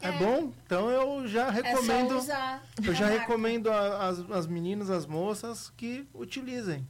É, 0.00 0.08
É. 0.08 0.12
bom? 0.12 0.52
Então 0.66 0.90
eu 0.90 1.26
já 1.26 1.46
É 1.48 1.50
recomendo, 1.50 2.10
só 2.10 2.18
usar. 2.18 2.62
eu 2.82 2.94
já 2.94 3.06
marca. 3.06 3.20
recomendo 3.20 3.70
a- 3.70 4.08
as, 4.08 4.30
as 4.30 4.46
meninas, 4.46 4.90
as 4.90 5.06
moças 5.06 5.72
que 5.76 6.06
utilizem. 6.12 6.86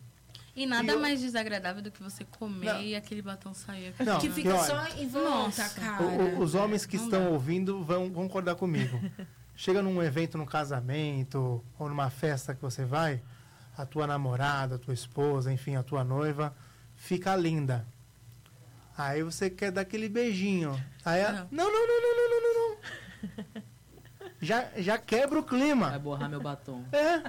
E 0.57 0.67
nada 0.67 0.85
E 0.85 0.95
eu- 0.95 1.01
mais 1.01 1.21
desagradável 1.21 1.83
do 1.83 1.91
que 1.91 2.03
você 2.03 2.25
comer 2.25 2.73
Não. 2.73 2.81
e 2.81 2.95
aquele 2.95 3.21
batom 3.23 3.53
sair. 3.53 3.93
Não, 3.99 4.21
que 4.21 4.29
que 4.29 4.35
fica 4.35 4.55
olha, 4.55 4.63
só 4.65 4.87
em 4.99 5.09
volta, 5.09 5.29
Nossa. 5.29 5.81
cara. 5.81 6.03
O- 6.03 6.39
o- 6.39 6.39
os 6.41 6.55
homens 6.55 6.87
que 6.87 6.97
Não 6.97 7.05
estão 7.05 7.25
dá. 7.25 7.31
ouvindo 7.31 7.83
vão 7.85 8.09
concordar 8.11 8.55
comigo. 8.55 8.99
Chega 9.57 9.83
num 9.83 10.03
evento, 10.03 10.37
num 10.39 10.47
casamento 10.47 11.65
ou 11.79 11.89
numa 11.89 12.09
festa 12.11 12.55
que 12.55 12.63
você 12.63 12.85
vai, 12.85 13.21
a 13.77 13.85
tua 13.85 14.07
namorada, 14.07 14.77
a 14.77 14.79
tua 14.79 14.95
esposa, 14.95 15.53
enfim, 15.53 15.75
a 15.77 15.83
tua 15.83 16.05
noiva 16.05 16.55
fica 16.97 17.35
linda. 17.37 17.87
Aí 18.97 19.23
você 19.25 19.51
quer 19.51 19.73
dar 19.73 19.81
aquele 19.81 20.09
beijinho. 20.09 20.81
Aí 21.05 21.21
a... 21.23 21.33
Não. 21.33 21.49
não, 21.51 21.73
não, 21.73 21.87
não, 21.87 22.17
não, 22.17 22.41
não, 22.43 22.55
não. 22.55 23.63
Já, 24.41 24.69
já 24.77 24.99
quebra 24.99 25.39
o 25.39 25.43
Vai 25.43 25.49
clima. 25.49 25.99
borrar 25.99 26.29
meu 26.29 26.41
batom. 26.41 26.85
É. 26.93 27.23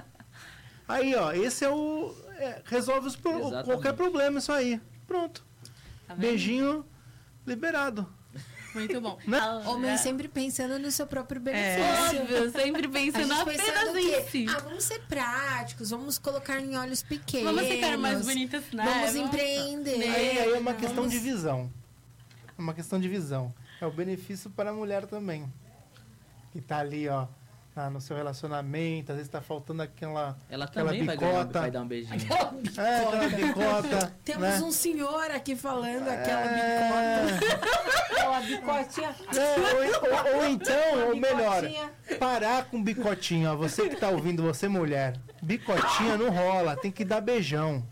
Aí, 0.88 1.14
ó, 1.14 1.32
esse 1.32 1.64
é 1.64 1.70
o. 1.70 2.14
é, 2.38 2.62
resolve 2.64 3.08
os 3.08 3.16
pro- 3.16 3.50
qualquer 3.64 3.92
problema, 3.94 4.38
isso 4.38 4.52
aí. 4.52 4.80
Pronto. 5.06 5.44
Tá? 6.06 6.14
Beijinho 6.14 6.84
liberado. 7.46 8.06
Muito 8.74 9.00
bom. 9.00 9.18
Né? 9.26 9.38
A- 9.38 9.70
Homem 9.70 9.90
é, 9.92 9.96
sempre 9.96 10.28
pensando 10.28 10.78
no 10.78 10.90
seu 10.90 11.06
próprio 11.06 11.40
benefício. 11.40 12.20
Óbvio, 12.22 12.50
sempre 12.52 12.88
pensando 12.88 13.32
apenas 13.32 13.96
em 13.96 14.28
si. 14.28 14.46
Ah, 14.54 14.60
vamos 14.60 14.84
ser 14.84 15.00
práticos, 15.08 15.88
vamos 15.90 16.18
colocar 16.18 16.60
em 16.60 16.76
olhos 16.76 17.02
pequenos. 17.02 17.54
Vamos 17.54 17.66
ficar 17.70 17.96
mais 17.96 18.22
bonitas, 18.24 18.64
né? 18.72 18.84
Vamos 18.84 19.14
empreender. 19.16 20.02
Aí, 20.02 20.38
aí 20.38 20.52
é 20.52 20.58
uma 20.58 20.74
questão 20.74 20.96
Vamos- 20.96 21.12
de 21.12 21.18
visão. 21.18 21.72
É 22.58 22.60
uma 22.60 22.74
questão 22.74 23.00
de 23.00 23.08
visão. 23.08 23.52
É 23.80 23.86
o 23.86 23.90
benefício 23.90 24.50
para 24.50 24.70
a 24.70 24.72
mulher 24.74 25.06
também. 25.06 25.50
Que 26.52 26.60
tá 26.60 26.78
ali, 26.78 27.08
ó, 27.08 27.26
na- 27.76 27.90
no 27.90 28.00
seu 28.00 28.16
relacionamento, 28.16 29.12
às 29.12 29.18
vezes 29.18 29.30
tá 29.30 29.42
faltando 29.42 29.82
aquela. 29.82 30.36
Ela 30.48 30.64
aquela 30.64 30.88
também 30.90 31.04
vai, 31.04 31.16
ganhar, 31.16 31.38
bicota. 31.40 31.60
vai 31.60 31.70
dar 31.70 31.82
um 31.82 31.86
beijinho. 31.86 32.20
É, 32.78 33.00
aquela 33.00 33.28
bicota. 33.28 34.12
Temos 34.24 34.42
né? 34.42 34.60
um 34.62 34.72
senhor 34.72 35.30
aqui 35.30 35.54
falando 35.54 36.08
aquela 36.08 36.40
É. 36.40 37.26
bicota. 37.26 37.56
Aquela 38.16 38.40
bicotinha. 38.40 39.14
É, 39.36 39.56
ou, 39.60 40.34
ou- 40.34 40.36
ou 40.38 40.46
então, 40.48 41.08
ou 41.08 41.16
melhor, 41.16 41.60
bicotinha. 41.62 41.90
parar 42.18 42.64
com 42.64 42.82
bicotinho. 42.82 43.52
Ó. 43.52 43.56
Você 43.56 43.88
que 43.90 43.96
tá 43.96 44.08
ouvindo, 44.08 44.42
você 44.42 44.66
mulher, 44.68 45.16
bicotinha 45.42 46.16
não 46.16 46.30
rola, 46.30 46.76
tem 46.76 46.90
que 46.90 47.04
dar 47.04 47.20
beijão. 47.20 47.84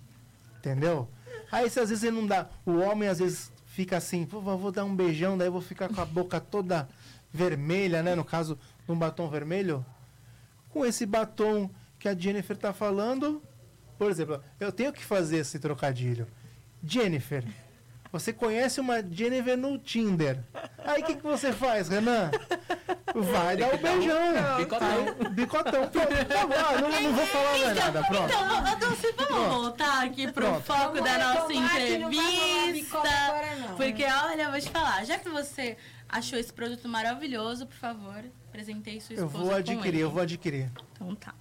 Entendeu? 0.58 1.06
Aí 1.52 1.68
se 1.68 1.78
às 1.78 1.90
vezes 1.90 2.00
você 2.00 2.10
não 2.10 2.26
dá. 2.26 2.46
O 2.64 2.78
homem 2.78 3.06
às 3.08 3.18
vezes 3.18 3.52
fica 3.66 3.98
assim, 3.98 4.24
pô, 4.24 4.40
vou 4.40 4.72
dar 4.72 4.84
um 4.84 4.96
beijão, 4.96 5.36
daí 5.36 5.48
eu 5.48 5.52
vou 5.52 5.60
ficar 5.60 5.88
com 5.88 6.00
a 6.00 6.04
boca 6.06 6.40
toda 6.40 6.88
vermelha, 7.34 8.00
né? 8.00 8.14
No 8.14 8.24
caso, 8.24 8.56
um 8.88 8.94
batom 8.96 9.28
vermelho. 9.28 9.84
Com 10.70 10.86
esse 10.86 11.04
batom 11.04 11.68
que 11.98 12.08
a 12.08 12.14
Jennifer 12.14 12.56
tá 12.56 12.72
falando, 12.72 13.42
por 13.98 14.08
exemplo, 14.10 14.40
eu 14.60 14.70
tenho 14.70 14.92
que 14.92 15.04
fazer 15.04 15.38
esse 15.38 15.58
trocadilho. 15.58 16.26
Jennifer, 16.86 17.44
você 18.12 18.32
conhece 18.32 18.80
uma 18.80 19.02
Jennifer 19.02 19.56
no 19.56 19.76
Tinder. 19.78 20.38
Aí 20.78 21.02
o 21.02 21.04
que, 21.06 21.16
que 21.16 21.22
você 21.22 21.52
faz, 21.52 21.88
Renan? 21.88 22.30
Vai 23.14 23.56
dar 23.56 23.74
o 23.74 23.78
beijão. 23.78 24.56
Bicotão. 24.56 24.88
Aí, 24.88 25.28
bicotão. 25.30 25.88
Pronto, 25.88 26.08
tá 26.28 26.46
bom, 26.46 26.54
ah, 26.56 26.80
não, 26.80 27.02
não 27.02 27.12
vou 27.14 27.26
falar 27.26 27.58
mais 27.58 27.76
nada. 27.76 28.02
Pronto. 28.04 28.24
Então, 28.24 28.66
Adolfo, 28.66 29.02
vamos 29.16 29.26
Pronto. 29.26 29.50
voltar 29.50 30.04
aqui 30.04 30.32
pro 30.32 30.44
Pronto. 30.46 30.62
foco 30.64 30.94
Vamos 30.94 31.04
da 31.04 31.18
nossa 31.34 31.52
entrevista. 31.52 32.98
agora, 32.98 33.56
não. 33.56 33.76
Porque, 33.76 34.04
olha, 34.04 34.42
eu 34.42 34.50
vou 34.50 34.60
te 34.60 34.70
falar, 34.70 35.04
já 35.04 35.18
que 35.18 35.28
você 35.28 35.76
achou 36.18 36.38
esse 36.38 36.52
produto 36.52 36.88
maravilhoso, 36.88 37.66
por 37.66 37.76
favor, 37.76 38.24
apresentei 38.48 39.00
sua 39.00 39.16
Eu 39.16 39.26
esposa 39.26 39.38
vou 39.44 39.48
com 39.48 39.54
adquirir, 39.56 39.88
ele. 39.88 39.98
eu 40.00 40.10
vou 40.10 40.22
adquirir. 40.22 40.70
Então 40.92 41.14
tá. 41.14 41.34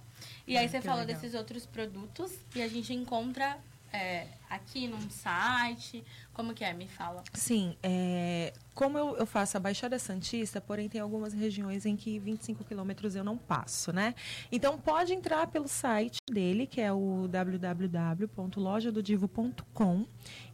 E 0.46 0.56
aí 0.56 0.68
você 0.68 0.80
falou 0.80 1.00
legal. 1.00 1.14
desses 1.20 1.34
outros 1.34 1.64
produtos 1.64 2.32
e 2.54 2.60
a 2.60 2.68
gente 2.68 2.92
encontra 2.92 3.56
é, 3.94 4.26
aqui 4.50 4.86
num 4.88 5.08
site. 5.08 6.04
Como 6.32 6.52
que 6.52 6.64
é? 6.64 6.72
Me 6.72 6.88
fala. 6.88 7.22
Sim, 7.32 7.76
é, 7.80 8.52
como 8.74 8.98
eu, 8.98 9.16
eu 9.16 9.24
faço 9.24 9.56
a 9.56 9.60
Baixada 9.60 9.96
Santista, 10.00 10.60
porém 10.60 10.88
tem 10.88 11.00
algumas 11.00 11.32
regiões 11.32 11.86
em 11.86 11.94
que 11.94 12.18
25 12.18 12.64
quilômetros 12.64 13.14
eu 13.14 13.22
não 13.22 13.38
passo, 13.38 13.92
né? 13.92 14.16
Então 14.50 14.76
pode 14.78 15.14
entrar 15.14 15.46
pelo 15.46 15.68
site 15.68 16.18
dele, 16.28 16.66
que 16.66 16.80
é 16.80 16.92
o 16.92 17.28
www.lojadodivo.com 17.28 20.06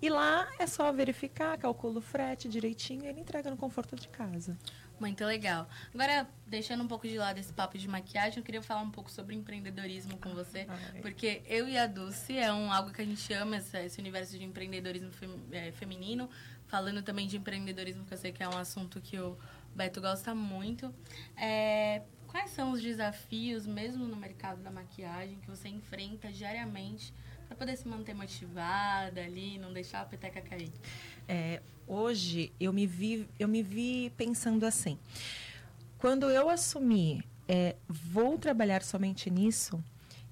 e 0.03 0.11
lá 0.11 0.47
é 0.59 0.67
só 0.67 0.93
verificar, 0.93 1.57
calcula 1.57 1.99
o 1.99 2.03
frete 2.03 2.47
direitinho 2.47 3.05
e 3.05 3.07
ele 3.09 3.21
entrega 3.21 3.51
no 3.51 3.57
conforto 3.57 3.97
de 3.97 4.09
casa. 4.09 4.59
Muito 5.01 5.25
legal. 5.25 5.67
Agora, 5.95 6.29
deixando 6.47 6.85
um 6.85 6.87
pouco 6.87 7.09
de 7.09 7.17
lado 7.17 7.39
esse 7.39 7.53
papo 7.55 7.79
de 7.79 7.89
maquiagem, 7.89 8.39
eu 8.39 8.45
queria 8.45 8.63
falar 8.63 8.83
um 8.83 8.91
pouco 8.91 9.11
sobre 9.11 9.35
empreendedorismo 9.35 10.19
com 10.19 10.31
você. 10.35 10.67
Ai. 10.69 11.01
Porque 11.01 11.43
eu 11.47 11.67
e 11.67 11.79
a 11.79 11.87
Dulce 11.87 12.37
é 12.37 12.53
um, 12.53 12.71
algo 12.71 12.93
que 12.93 13.01
a 13.01 13.05
gente 13.05 13.33
ama, 13.33 13.57
esse, 13.57 13.79
esse 13.79 13.99
universo 13.99 14.39
de 14.39 14.45
empreendedorismo 14.45 15.11
fem- 15.11 15.43
é, 15.53 15.73
feminino. 15.73 16.29
Falando 16.67 17.03
também 17.03 17.27
de 17.27 17.37
empreendedorismo, 17.39 18.05
que 18.05 18.13
eu 18.15 18.19
sei 18.19 18.31
que 18.31 18.43
é 18.43 18.49
um 18.49 18.57
assunto 18.57 19.01
que 19.01 19.19
o 19.19 19.37
Beto 19.75 20.01
gosta 20.03 20.35
muito. 20.35 20.95
É, 21.37 22.03
quais 22.29 22.51
são 22.51 22.71
os 22.73 22.81
desafios, 22.83 23.67
mesmo 23.67 24.07
no 24.07 24.15
mercado 24.17 24.63
da 24.63 24.71
maquiagem, 24.71 25.39
que 25.41 25.49
você 25.49 25.69
enfrenta 25.69 26.31
diariamente 26.31 27.13
para 27.51 27.57
poder 27.57 27.77
se 27.77 27.89
manter 27.89 28.15
motivada 28.15 29.21
ali, 29.21 29.59
não 29.59 29.73
deixar 29.73 30.03
a 30.03 30.05
peteca 30.05 30.41
cair? 30.41 30.71
É, 31.27 31.61
hoje 31.87 32.53
eu 32.61 32.73
me 32.73 32.87
vi 32.87 33.29
eu 33.39 33.49
me 33.49 33.61
vi 33.63 34.13
pensando 34.17 34.65
assim 34.65 34.97
quando 35.99 36.31
eu 36.31 36.49
assumi 36.49 37.25
é, 37.49 37.75
vou 37.89 38.39
trabalhar 38.39 38.83
somente 38.83 39.29
nisso 39.29 39.83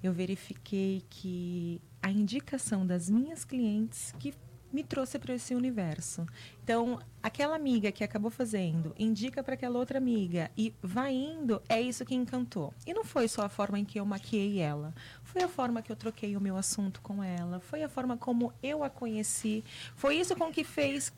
eu 0.01 0.13
verifiquei 0.13 1.03
que 1.09 1.81
a 2.01 2.09
indicação 2.09 2.85
das 2.87 3.09
minhas 3.09 3.43
clientes 3.43 4.13
que 4.17 4.33
me 4.71 4.83
trouxe 4.83 5.17
para 5.17 5.33
esse 5.33 5.55
universo. 5.55 6.25
Então, 6.63 6.99
aquela 7.21 7.55
amiga 7.55 7.91
que 7.91 8.03
acabou 8.03 8.29
fazendo, 8.29 8.93
indica 8.97 9.43
para 9.43 9.55
aquela 9.55 9.79
outra 9.79 9.97
amiga 9.97 10.51
e 10.57 10.73
vai 10.81 11.13
indo, 11.13 11.61
é 11.67 11.81
isso 11.81 12.05
que 12.05 12.15
encantou. 12.15 12.73
E 12.85 12.93
não 12.93 13.03
foi 13.03 13.27
só 13.27 13.43
a 13.43 13.49
forma 13.49 13.79
em 13.79 13.85
que 13.85 13.99
eu 13.99 14.05
maquiei 14.05 14.59
ela, 14.59 14.93
foi 15.23 15.43
a 15.43 15.47
forma 15.47 15.81
que 15.81 15.91
eu 15.91 15.95
troquei 15.95 16.35
o 16.35 16.41
meu 16.41 16.55
assunto 16.55 17.01
com 17.01 17.23
ela, 17.23 17.59
foi 17.59 17.83
a 17.83 17.89
forma 17.89 18.17
como 18.17 18.53
eu 18.61 18.83
a 18.83 18.89
conheci, 18.89 19.63
foi 19.95 20.15
isso 20.17 20.35
com 20.35 20.51
que 20.51 20.63
fez 20.63 21.11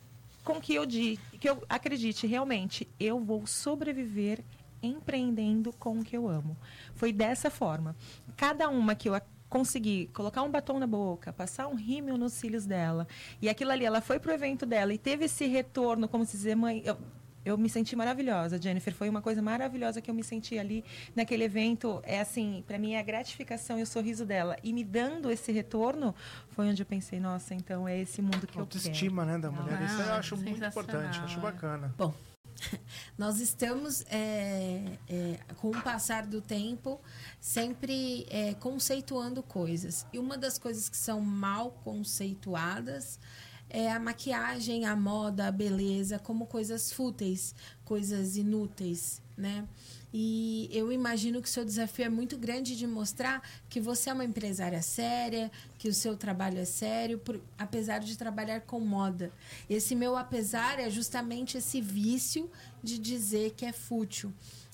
com 0.44 0.60
que 0.60 0.74
eu 0.74 0.84
di, 0.84 1.18
que 1.38 1.48
eu 1.48 1.62
acredite 1.68 2.26
realmente, 2.26 2.88
eu 2.98 3.20
vou 3.20 3.46
sobreviver 3.46 4.42
empreendendo 4.82 5.72
com 5.74 6.00
o 6.00 6.04
que 6.04 6.16
eu 6.16 6.28
amo. 6.28 6.56
Foi 6.94 7.12
dessa 7.12 7.48
forma. 7.48 7.94
Cada 8.36 8.68
uma 8.68 8.94
que 8.94 9.08
eu 9.08 9.14
a- 9.52 9.62
consegui 9.62 10.08
colocar 10.12 10.42
um 10.42 10.50
batom 10.50 10.78
na 10.78 10.86
boca, 10.86 11.32
passar 11.32 11.68
um 11.68 11.74
rímel 11.74 12.16
nos 12.16 12.32
cílios 12.32 12.64
dela, 12.66 13.06
e 13.40 13.48
aquilo 13.48 13.70
ali, 13.70 13.84
ela 13.84 14.00
foi 14.00 14.18
pro 14.18 14.32
evento 14.32 14.64
dela 14.66 14.92
e 14.94 14.98
teve 14.98 15.26
esse 15.26 15.46
retorno, 15.46 16.08
como 16.08 16.24
se 16.24 16.36
dizer, 16.36 16.54
mãe, 16.56 16.82
eu, 16.84 16.96
eu 17.44 17.58
me 17.58 17.68
senti 17.68 17.96
maravilhosa, 17.96 18.60
Jennifer. 18.60 18.94
Foi 18.94 19.08
uma 19.08 19.20
coisa 19.20 19.42
maravilhosa 19.42 20.00
que 20.00 20.08
eu 20.10 20.14
me 20.14 20.22
senti 20.22 20.58
ali 20.58 20.84
naquele 21.14 21.42
evento. 21.42 22.00
É 22.04 22.20
assim, 22.20 22.62
para 22.68 22.78
mim 22.78 22.92
é 22.92 23.00
a 23.00 23.02
gratificação 23.02 23.78
e 23.78 23.82
o 23.82 23.86
sorriso 23.86 24.24
dela. 24.24 24.56
E 24.62 24.72
me 24.72 24.84
dando 24.84 25.28
esse 25.30 25.50
retorno, 25.50 26.14
foi 26.50 26.68
onde 26.68 26.80
eu 26.82 26.86
pensei, 26.86 27.18
nossa, 27.18 27.52
então 27.52 27.88
é 27.88 27.98
esse 27.98 28.22
mundo 28.22 28.46
que 28.46 28.56
eu 28.58 28.64
quero. 28.66 28.78
Autoestima, 28.78 29.24
né, 29.24 29.38
da 29.38 29.50
mulher. 29.50 29.82
Isso 29.82 30.00
eu 30.00 30.12
acho 30.14 30.36
muito 30.36 30.64
importante, 30.64 31.18
acho 31.18 31.40
bacana. 31.40 31.92
Bom, 31.98 32.14
nós 33.16 33.40
estamos, 33.40 34.04
é, 34.08 34.98
é, 35.08 35.38
com 35.56 35.70
o 35.70 35.82
passar 35.82 36.26
do 36.26 36.40
tempo, 36.40 37.00
sempre 37.40 38.26
é, 38.30 38.54
conceituando 38.54 39.42
coisas. 39.42 40.06
E 40.12 40.18
uma 40.18 40.36
das 40.36 40.58
coisas 40.58 40.88
que 40.88 40.96
são 40.96 41.20
mal 41.20 41.72
conceituadas 41.84 43.18
é, 43.72 43.90
a 43.90 43.98
maquiagem, 43.98 44.84
a 44.84 44.94
moda, 44.94 45.48
a 45.48 45.50
beleza 45.50 46.18
como 46.18 46.46
coisas 46.46 46.92
fúteis, 46.92 47.54
coisas 47.84 48.36
inúteis, 48.36 49.22
né? 49.34 49.66
E 50.12 50.68
eu 50.70 50.92
imagino 50.92 51.40
que 51.40 51.48
o 51.48 51.50
seu 51.50 51.64
desafio 51.64 52.04
é 52.04 52.08
muito 52.08 52.36
grande 52.36 52.76
de 52.76 52.86
mostrar 52.86 53.42
que 53.68 53.80
você 53.80 54.10
é 54.10 54.12
uma 54.12 54.24
empresária 54.24 54.82
séria, 54.82 55.50
que 55.78 55.88
o 55.88 55.94
seu 55.94 56.16
trabalho 56.16 56.58
é 56.58 56.64
sério, 56.64 57.18
por, 57.18 57.40
apesar 57.56 58.00
de 58.00 58.16
trabalhar 58.16 58.60
com 58.60 58.78
moda. 58.78 59.32
Esse 59.70 59.94
meu 59.94 60.16
apesar 60.16 60.78
é 60.78 60.90
justamente 60.90 61.56
esse 61.56 61.80
vício 61.80 62.50
de 62.82 62.98
dizer 62.98 63.52
que 63.56 63.64
é 63.64 63.72
fútil. 63.72 64.32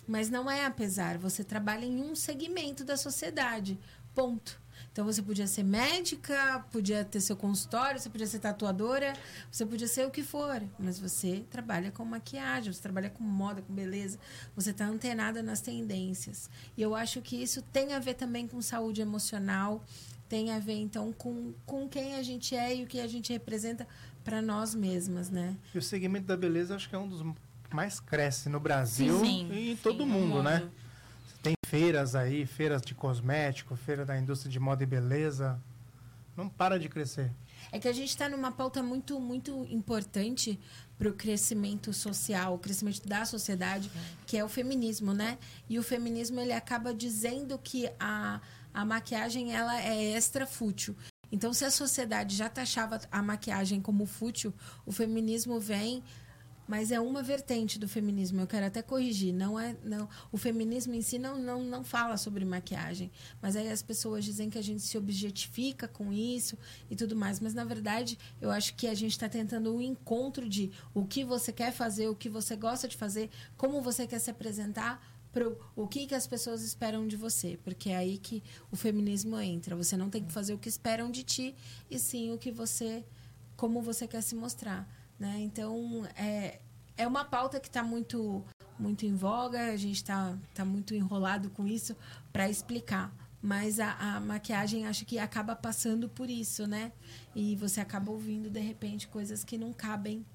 Mas 0.09 0.31
não 0.31 0.51
é 0.51 0.65
apesar, 0.65 1.19
você 1.19 1.45
trabalha 1.45 1.85
em 1.85 2.01
um 2.01 2.17
segmento 2.17 2.83
da 2.83 2.97
sociedade. 2.97 3.79
Ponto. 4.15 4.59
Então 4.99 5.07
você 5.07 5.23
podia 5.23 5.47
ser 5.47 5.63
médica, 5.63 6.67
podia 6.73 7.05
ter 7.05 7.21
seu 7.21 7.37
consultório, 7.37 8.01
você 8.01 8.11
podia 8.11 8.27
ser 8.27 8.41
tatuadora, 8.41 9.13
você 9.49 9.65
podia 9.65 9.87
ser 9.87 10.05
o 10.05 10.11
que 10.11 10.25
for, 10.25 10.61
mas 10.77 10.99
você 10.99 11.45
trabalha 11.49 11.93
com 11.93 12.05
maquiagem, 12.05 12.73
você 12.73 12.83
trabalha 12.83 13.09
com 13.09 13.23
moda, 13.23 13.63
com 13.63 13.73
beleza, 13.73 14.19
você 14.57 14.73
está 14.73 14.87
antenada 14.87 15.41
nas 15.41 15.61
tendências. 15.61 16.51
E 16.77 16.83
eu 16.83 16.97
acho 16.97 17.23
que 17.23 17.41
isso 17.41 17.63
tem 17.63 17.93
a 17.93 18.01
ver 18.01 18.15
também 18.15 18.49
com 18.49 18.61
saúde 18.61 19.01
emocional, 19.01 19.85
tem 20.29 20.51
a 20.51 20.59
ver 20.59 20.81
então 20.81 21.13
com, 21.13 21.55
com 21.65 21.89
quem 21.89 22.17
a 22.17 22.23
gente 22.25 22.57
é 22.57 22.75
e 22.75 22.83
o 22.83 22.87
que 22.89 22.99
a 22.99 23.07
gente 23.07 23.33
representa 23.33 23.87
para 24.25 24.43
nós 24.43 24.75
mesmas, 24.75 25.31
né? 25.31 25.57
E 25.73 25.79
o 25.79 25.83
segmento 25.83 26.27
da 26.27 26.37
beleza 26.37 26.75
acho 26.75 26.89
que 26.89 26.97
é 26.97 26.99
um 26.99 27.09
dos 27.09 27.23
mais 27.73 28.01
cresce 28.01 28.49
no 28.49 28.59
Brasil 28.59 29.21
sim, 29.21 29.49
e 29.53 29.71
em 29.71 29.77
todo 29.77 30.03
sim, 30.03 30.11
mundo, 30.11 30.27
mundo, 30.27 30.43
né? 30.43 30.69
Feiras 31.69 32.15
aí, 32.15 32.47
feiras 32.47 32.81
de 32.81 32.95
cosmético, 32.95 33.77
feira 33.77 34.03
da 34.03 34.19
indústria 34.19 34.51
de 34.51 34.59
moda 34.59 34.83
e 34.83 34.87
beleza. 34.87 35.63
Não 36.35 36.49
para 36.49 36.79
de 36.79 36.89
crescer. 36.89 37.31
É 37.71 37.79
que 37.79 37.87
a 37.87 37.93
gente 37.93 38.09
está 38.09 38.27
numa 38.27 38.51
pauta 38.51 38.83
muito, 38.83 39.21
muito 39.21 39.67
importante 39.69 40.59
para 40.97 41.11
o 41.11 41.13
crescimento 41.13 41.93
social, 41.93 42.55
o 42.55 42.59
crescimento 42.59 43.07
da 43.07 43.27
sociedade, 43.27 43.91
que 44.27 44.39
é 44.39 44.43
o 44.43 44.49
feminismo, 44.49 45.13
né? 45.13 45.37
E 45.69 45.79
o 45.79 45.83
feminismo 45.83 46.41
ele 46.41 46.55
acaba 46.55 46.95
dizendo 46.95 47.59
que 47.59 47.87
a, 48.01 48.41
a 48.73 48.85
maquiagem 48.87 49.55
ela 49.55 49.79
é 49.79 50.13
extra 50.13 50.47
fútil. 50.47 50.97
Então, 51.31 51.53
se 51.53 51.67
a 51.67 51.71
sociedade 51.71 52.35
já 52.35 52.49
taxava 52.49 52.99
a 53.13 53.21
maquiagem 53.21 53.83
como 53.83 54.07
fútil, 54.07 54.55
o 54.87 54.91
feminismo 54.91 55.61
vem 55.61 56.03
mas 56.69 56.93
é 56.93 57.01
uma 57.01 57.23
vertente 57.23 57.79
do 57.79 57.89
feminismo. 57.89 58.43
Eu 58.43 58.47
quero 58.47 58.67
até 58.67 58.83
corrigir. 58.83 59.33
Não 59.33 59.59
é, 59.59 59.75
não. 59.83 60.07
O 60.31 60.37
feminismo 60.37 60.95
em 60.95 61.01
si 61.01 61.19
não, 61.19 61.39
não, 61.39 61.65
não 61.65 61.83
fala 61.83 62.19
sobre 62.19 62.45
maquiagem. 62.45 63.11
Mas 63.41 63.57
aí 63.57 63.71
as 63.73 63.81
pessoas 63.81 64.23
dizem 64.23 64.51
que 64.51 64.59
a 64.59 64.63
gente 64.63 64.83
se 64.83 64.99
objetifica 64.99 65.89
com 65.89 66.13
isso 66.13 66.59
e 66.91 66.95
tudo 66.95 67.17
mais. 67.17 67.41
Mas 67.41 67.55
na 67.55 67.65
verdade, 67.65 68.19
eu 68.39 68.51
acho 68.51 68.75
que 68.75 68.87
a 68.87 68.95
gente 68.95 69.13
está 69.13 69.31
tentando 69.31 69.75
um 69.75 69.81
encontro 69.81 70.47
de 70.47 70.71
o 70.93 71.07
que 71.07 71.25
você 71.25 71.51
quer 71.51 71.73
fazer, 71.73 72.09
o 72.09 72.15
que 72.15 72.29
você 72.29 72.55
gosta 72.55 72.87
de 72.87 72.99
fazer, 72.99 73.31
como 73.57 73.81
você 73.81 74.07
quer 74.07 74.19
se 74.19 74.31
apresentar 74.31 75.03
pro 75.33 75.59
o 75.75 75.89
que, 75.89 76.07
que 76.07 76.15
as 76.15 76.27
pessoas 76.27 76.63
esperam 76.63 77.09
de 77.09 77.17
você, 77.17 77.59
porque 77.65 77.91
é 77.91 77.97
aí 77.97 78.19
que 78.19 78.43
o 78.71 78.77
feminismo 78.77 79.39
entra. 79.41 79.75
Você 79.75 79.97
não 79.97 80.11
tem 80.11 80.23
que 80.23 80.33
fazer 80.33 80.53
o 80.53 80.59
que 80.59 80.69
esperam 80.69 81.11
de 81.11 81.23
ti, 81.23 81.55
e 81.91 81.99
sim 81.99 82.31
o 82.33 82.39
que 82.39 82.51
você, 82.51 83.05
como 83.57 83.81
você 83.81 84.07
quer 84.07 84.23
se 84.23 84.35
mostrar. 84.35 84.98
Né? 85.19 85.41
Então, 85.41 86.07
é, 86.17 86.61
é 86.97 87.07
uma 87.07 87.25
pauta 87.25 87.59
que 87.59 87.69
está 87.69 87.83
muito, 87.83 88.45
muito 88.79 89.05
em 89.05 89.15
voga, 89.15 89.73
a 89.73 89.77
gente 89.77 89.97
está 89.97 90.37
tá 90.55 90.65
muito 90.65 90.95
enrolado 90.95 91.51
com 91.51 91.67
isso 91.67 91.97
para 92.33 92.49
explicar. 92.49 93.13
Mas 93.41 93.79
a, 93.79 93.93
a, 93.93 94.21
maquiagem 94.21 94.87
acho 94.87 95.05
que 95.05 95.19
acaba 95.19 95.55
passando 95.55 96.09
por 96.09 96.29
isso, 96.29 96.67
né? 96.67 96.91
E 97.37 97.55
você 97.55 97.81
acaba 97.81 98.11
ouvindo, 98.11 98.51
de 98.51 98.59
repente, 98.59 99.07
coisas 99.07 99.45
que 99.45 99.57
não 99.57 99.73
cabem 99.73 100.27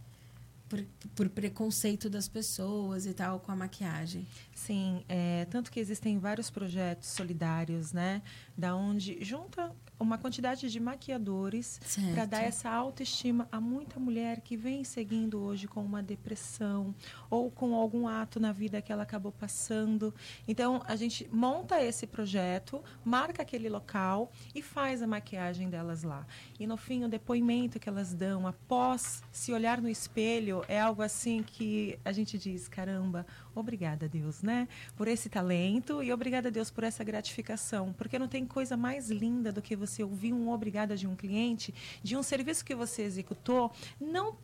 por, 0.74 0.86
por 1.16 1.30
preconceito 1.30 2.10
das 2.10 2.28
pessoas 2.28 3.06
e 3.06 3.14
tal 3.14 3.40
com 3.40 3.52
a 3.52 3.56
maquiagem. 3.56 4.26
Sim, 4.56 5.04
é, 5.08 5.46
tanto 5.46 5.72
que 5.72 5.80
existem 5.80 6.18
vários 6.18 6.50
projetos 6.50 7.10
solidários, 7.10 7.94
né? 7.94 8.24
Da 8.58 8.76
onde 8.76 9.24
junta 9.24 9.72
uma 10.00 10.18
quantidade 10.18 10.70
de 10.70 10.80
maquiadores 10.80 11.80
para 12.14 12.26
dar 12.26 12.42
essa 12.42 12.70
autoestima 12.70 13.48
a 13.52 13.62
muita 13.62 14.00
mulher 14.00 14.42
que 14.42 14.58
vem 14.58 14.84
seguindo 14.84 15.40
hoje 15.40 15.68
com 15.68 15.84
uma 15.84 16.02
depressão 16.02 16.94
ou 17.30 17.50
com 17.50 17.74
algum 17.76 18.08
ato 18.08 18.40
na 18.40 18.52
vida 18.52 18.82
que 18.82 18.92
ela 18.92 19.04
acabou 19.04 19.32
passando. 19.32 20.14
Então, 20.48 20.82
a 20.86 20.96
gente 20.96 21.28
monta 21.32 21.82
esse 21.82 22.08
projeto, 22.08 22.84
marca 23.06 23.44
aquele 23.44 23.70
local 23.70 24.32
e 24.54 24.62
faz 24.62 25.02
a 25.02 25.08
maquiagem 25.08 25.70
delas 25.70 26.04
lá. 26.04 26.26
E 26.60 26.66
no 26.66 26.78
fim, 26.78 27.04
o 27.04 27.08
depoimento 27.08 27.80
que 27.80 27.88
elas 27.88 28.14
dão 28.14 28.48
após 28.48 29.24
se 29.32 29.54
olhar 29.54 29.82
no 29.82 29.90
espelho 29.90 30.63
é 30.68 30.80
algo 30.80 31.02
assim 31.02 31.44
que 31.44 31.98
a 32.04 32.12
gente 32.12 32.38
diz: 32.38 32.68
caramba, 32.68 33.26
obrigada, 33.54 34.08
Deus, 34.08 34.42
né? 34.42 34.68
Por 34.96 35.08
esse 35.08 35.30
talento 35.30 36.02
e 36.04 36.12
obrigada, 36.12 36.52
Deus, 36.52 36.70
por 36.72 36.84
essa 36.84 37.04
gratificação. 37.04 37.94
Porque 37.94 38.20
não 38.20 38.28
tem 38.28 38.46
coisa 38.46 38.76
mais 38.78 39.10
linda 39.10 39.52
do 39.52 39.62
que 39.62 39.76
você 39.76 40.04
ouvir 40.04 40.34
um 40.34 40.50
obrigada 40.50 40.96
de 40.96 41.08
um 41.08 41.16
cliente, 41.16 41.74
de 42.02 42.16
um 42.16 42.24
serviço 42.24 42.66
que 42.66 42.76
você 42.76 43.04
executou, 43.04 43.72
não 44.00 44.38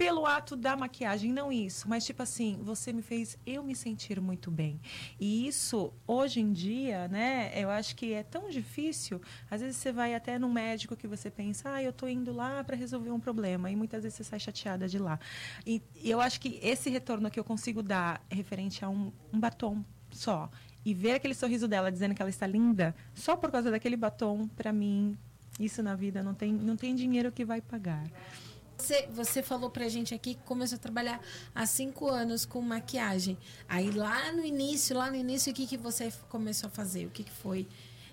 pelo 0.00 0.24
ato 0.24 0.56
da 0.56 0.74
maquiagem, 0.74 1.30
não 1.30 1.52
isso, 1.52 1.86
mas 1.86 2.06
tipo 2.06 2.22
assim, 2.22 2.58
você 2.62 2.90
me 2.90 3.02
fez 3.02 3.36
eu 3.44 3.62
me 3.62 3.76
sentir 3.76 4.18
muito 4.18 4.50
bem. 4.50 4.80
E 5.20 5.46
isso, 5.46 5.92
hoje 6.06 6.40
em 6.40 6.54
dia, 6.54 7.06
né, 7.08 7.52
eu 7.54 7.68
acho 7.68 7.94
que 7.94 8.14
é 8.14 8.22
tão 8.22 8.48
difícil. 8.48 9.20
Às 9.50 9.60
vezes 9.60 9.76
você 9.76 9.92
vai 9.92 10.14
até 10.14 10.38
num 10.38 10.50
médico 10.50 10.96
que 10.96 11.06
você 11.06 11.30
pensa, 11.30 11.74
ah, 11.74 11.82
eu 11.82 11.92
tô 11.92 12.08
indo 12.08 12.32
lá 12.32 12.64
para 12.64 12.74
resolver 12.74 13.10
um 13.10 13.20
problema, 13.20 13.70
e 13.70 13.76
muitas 13.76 14.02
vezes 14.02 14.16
você 14.16 14.24
sai 14.24 14.40
chateada 14.40 14.88
de 14.88 14.98
lá. 14.98 15.20
E, 15.66 15.82
e, 15.94 16.10
eu 16.10 16.18
acho 16.18 16.40
que 16.40 16.58
esse 16.62 16.88
retorno 16.88 17.30
que 17.30 17.38
eu 17.38 17.44
consigo 17.44 17.82
dar 17.82 18.24
referente 18.30 18.82
a 18.82 18.88
um, 18.88 19.12
um 19.30 19.38
batom 19.38 19.84
só, 20.10 20.50
e 20.82 20.94
ver 20.94 21.12
aquele 21.12 21.34
sorriso 21.34 21.68
dela 21.68 21.92
dizendo 21.92 22.14
que 22.14 22.22
ela 22.22 22.30
está 22.30 22.46
linda, 22.46 22.96
só 23.12 23.36
por 23.36 23.50
causa 23.50 23.70
daquele 23.70 23.98
batom, 23.98 24.48
para 24.48 24.72
mim, 24.72 25.14
isso 25.58 25.82
na 25.82 25.94
vida 25.94 26.22
não 26.22 26.32
tem, 26.32 26.54
não 26.54 26.74
tem 26.74 26.94
dinheiro 26.94 27.30
que 27.30 27.44
vai 27.44 27.60
pagar. 27.60 28.02
Você, 28.80 29.06
você 29.12 29.42
falou 29.42 29.68
pra 29.68 29.88
gente 29.88 30.14
aqui 30.14 30.34
que 30.34 30.42
começou 30.42 30.76
a 30.76 30.78
trabalhar 30.78 31.20
há 31.54 31.66
cinco 31.66 32.08
anos 32.08 32.46
com 32.46 32.62
maquiagem. 32.62 33.36
Aí 33.68 33.90
lá 33.90 34.32
no 34.32 34.42
início, 34.42 34.96
lá 34.96 35.10
no 35.10 35.16
início, 35.16 35.52
o 35.52 35.54
que, 35.54 35.66
que 35.66 35.76
você 35.76 36.10
começou 36.30 36.68
a 36.68 36.70
fazer? 36.70 37.04
O 37.06 37.10
que, 37.10 37.22
que 37.22 37.30
foi 37.30 37.68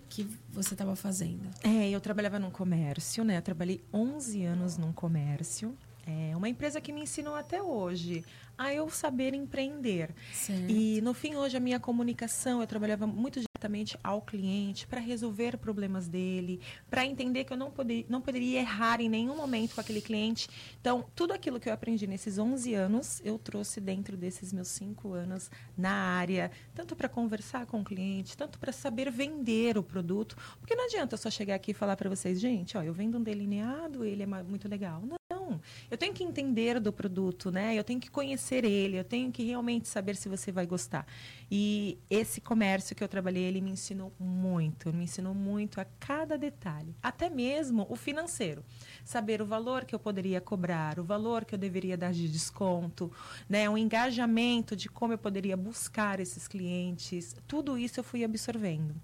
que 0.09 0.27
você 0.49 0.73
estava 0.73 0.95
fazendo? 0.95 1.49
É, 1.63 1.89
eu 1.89 2.01
trabalhava 2.01 2.37
num 2.37 2.51
comércio, 2.51 3.23
né? 3.23 3.37
Eu 3.37 3.41
trabalhei 3.41 3.81
11 3.93 4.43
anos 4.43 4.77
num 4.77 4.91
comércio. 4.91 5.73
É 6.05 6.35
uma 6.35 6.49
empresa 6.49 6.81
que 6.81 6.91
me 6.91 7.01
ensinou 7.01 7.35
até 7.35 7.61
hoje 7.61 8.23
a 8.57 8.73
eu 8.73 8.89
saber 8.89 9.33
empreender. 9.33 10.13
Certo. 10.33 10.69
E 10.69 10.99
no 11.01 11.13
fim 11.13 11.35
hoje 11.35 11.55
a 11.55 11.59
minha 11.59 11.79
comunicação, 11.79 12.61
eu 12.61 12.67
trabalhava 12.67 13.05
muito 13.05 13.39
diretamente 13.39 13.97
ao 14.03 14.21
cliente 14.21 14.87
para 14.87 14.99
resolver 14.99 15.57
problemas 15.57 16.07
dele, 16.07 16.59
para 16.89 17.05
entender 17.05 17.43
que 17.43 17.53
eu 17.53 17.57
não, 17.57 17.69
poder, 17.71 18.05
não 18.09 18.21
poderia 18.21 18.59
errar 18.59 19.01
em 19.01 19.09
nenhum 19.09 19.35
momento 19.35 19.75
com 19.75 19.81
aquele 19.81 20.01
cliente. 20.01 20.47
Então, 20.79 21.05
tudo 21.15 21.33
aquilo 21.33 21.59
que 21.59 21.69
eu 21.69 21.73
aprendi 21.73 22.07
nesses 22.07 22.37
11 22.37 22.73
anos, 22.73 23.21
eu 23.23 23.37
trouxe 23.37 23.79
dentro 23.79 24.15
desses 24.17 24.53
meus 24.53 24.69
5 24.69 25.13
anos 25.13 25.51
na 25.77 25.91
área, 25.91 26.51
tanto 26.73 26.95
para 26.95 27.09
conversar 27.09 27.65
com 27.65 27.81
o 27.81 27.83
cliente, 27.83 28.37
tanto 28.37 28.57
para 28.59 28.71
saber 28.71 29.11
vender 29.11 29.77
o 29.77 29.83
produto, 29.83 30.35
porque 30.59 30.75
não 30.75 30.85
adianta 30.85 31.13
eu 31.13 31.17
só 31.17 31.29
chegar 31.29 31.55
aqui 31.55 31.71
e 31.71 31.73
falar 31.73 31.95
para 31.95 32.09
vocês, 32.09 32.39
gente, 32.39 32.77
ó, 32.77 32.83
eu 32.83 32.93
vendo 32.93 33.17
um 33.17 33.23
delineado, 33.23 34.05
ele 34.05 34.23
é 34.23 34.25
muito 34.25 34.67
legal. 34.67 35.03
Não, 35.29 35.59
eu 35.89 35.97
tenho 35.97 36.13
que 36.13 36.23
entender 36.23 36.79
do 36.79 36.91
produto, 36.91 37.51
né? 37.51 37.75
Eu 37.75 37.83
tenho 37.83 37.99
que 37.99 38.09
conhecer 38.09 38.46
ele, 38.55 38.97
eu 38.97 39.03
tenho 39.03 39.31
que 39.31 39.43
realmente 39.43 39.87
saber 39.87 40.15
se 40.15 40.29
você 40.29 40.51
vai 40.51 40.65
gostar. 40.65 41.05
E 41.49 41.97
esse 42.09 42.41
comércio 42.41 42.95
que 42.95 43.03
eu 43.03 43.07
trabalhei, 43.07 43.43
ele 43.43 43.61
me 43.61 43.71
ensinou 43.71 44.11
muito, 44.19 44.93
me 44.93 45.03
ensinou 45.03 45.33
muito 45.33 45.79
a 45.79 45.85
cada 45.99 46.37
detalhe, 46.37 46.95
até 47.01 47.29
mesmo 47.29 47.85
o 47.89 47.95
financeiro. 47.95 48.63
Saber 49.03 49.41
o 49.41 49.45
valor 49.45 49.85
que 49.85 49.95
eu 49.95 49.99
poderia 49.99 50.41
cobrar, 50.41 50.99
o 50.99 51.03
valor 51.03 51.45
que 51.45 51.55
eu 51.55 51.59
deveria 51.59 51.97
dar 51.97 52.11
de 52.11 52.27
desconto, 52.27 53.11
né? 53.49 53.69
O 53.69 53.77
engajamento 53.77 54.75
de 54.75 54.89
como 54.89 55.13
eu 55.13 55.17
poderia 55.17 55.55
buscar 55.55 56.19
esses 56.19 56.47
clientes. 56.47 57.35
Tudo 57.47 57.77
isso 57.77 57.99
eu 57.99 58.03
fui 58.03 58.23
absorvendo 58.23 58.95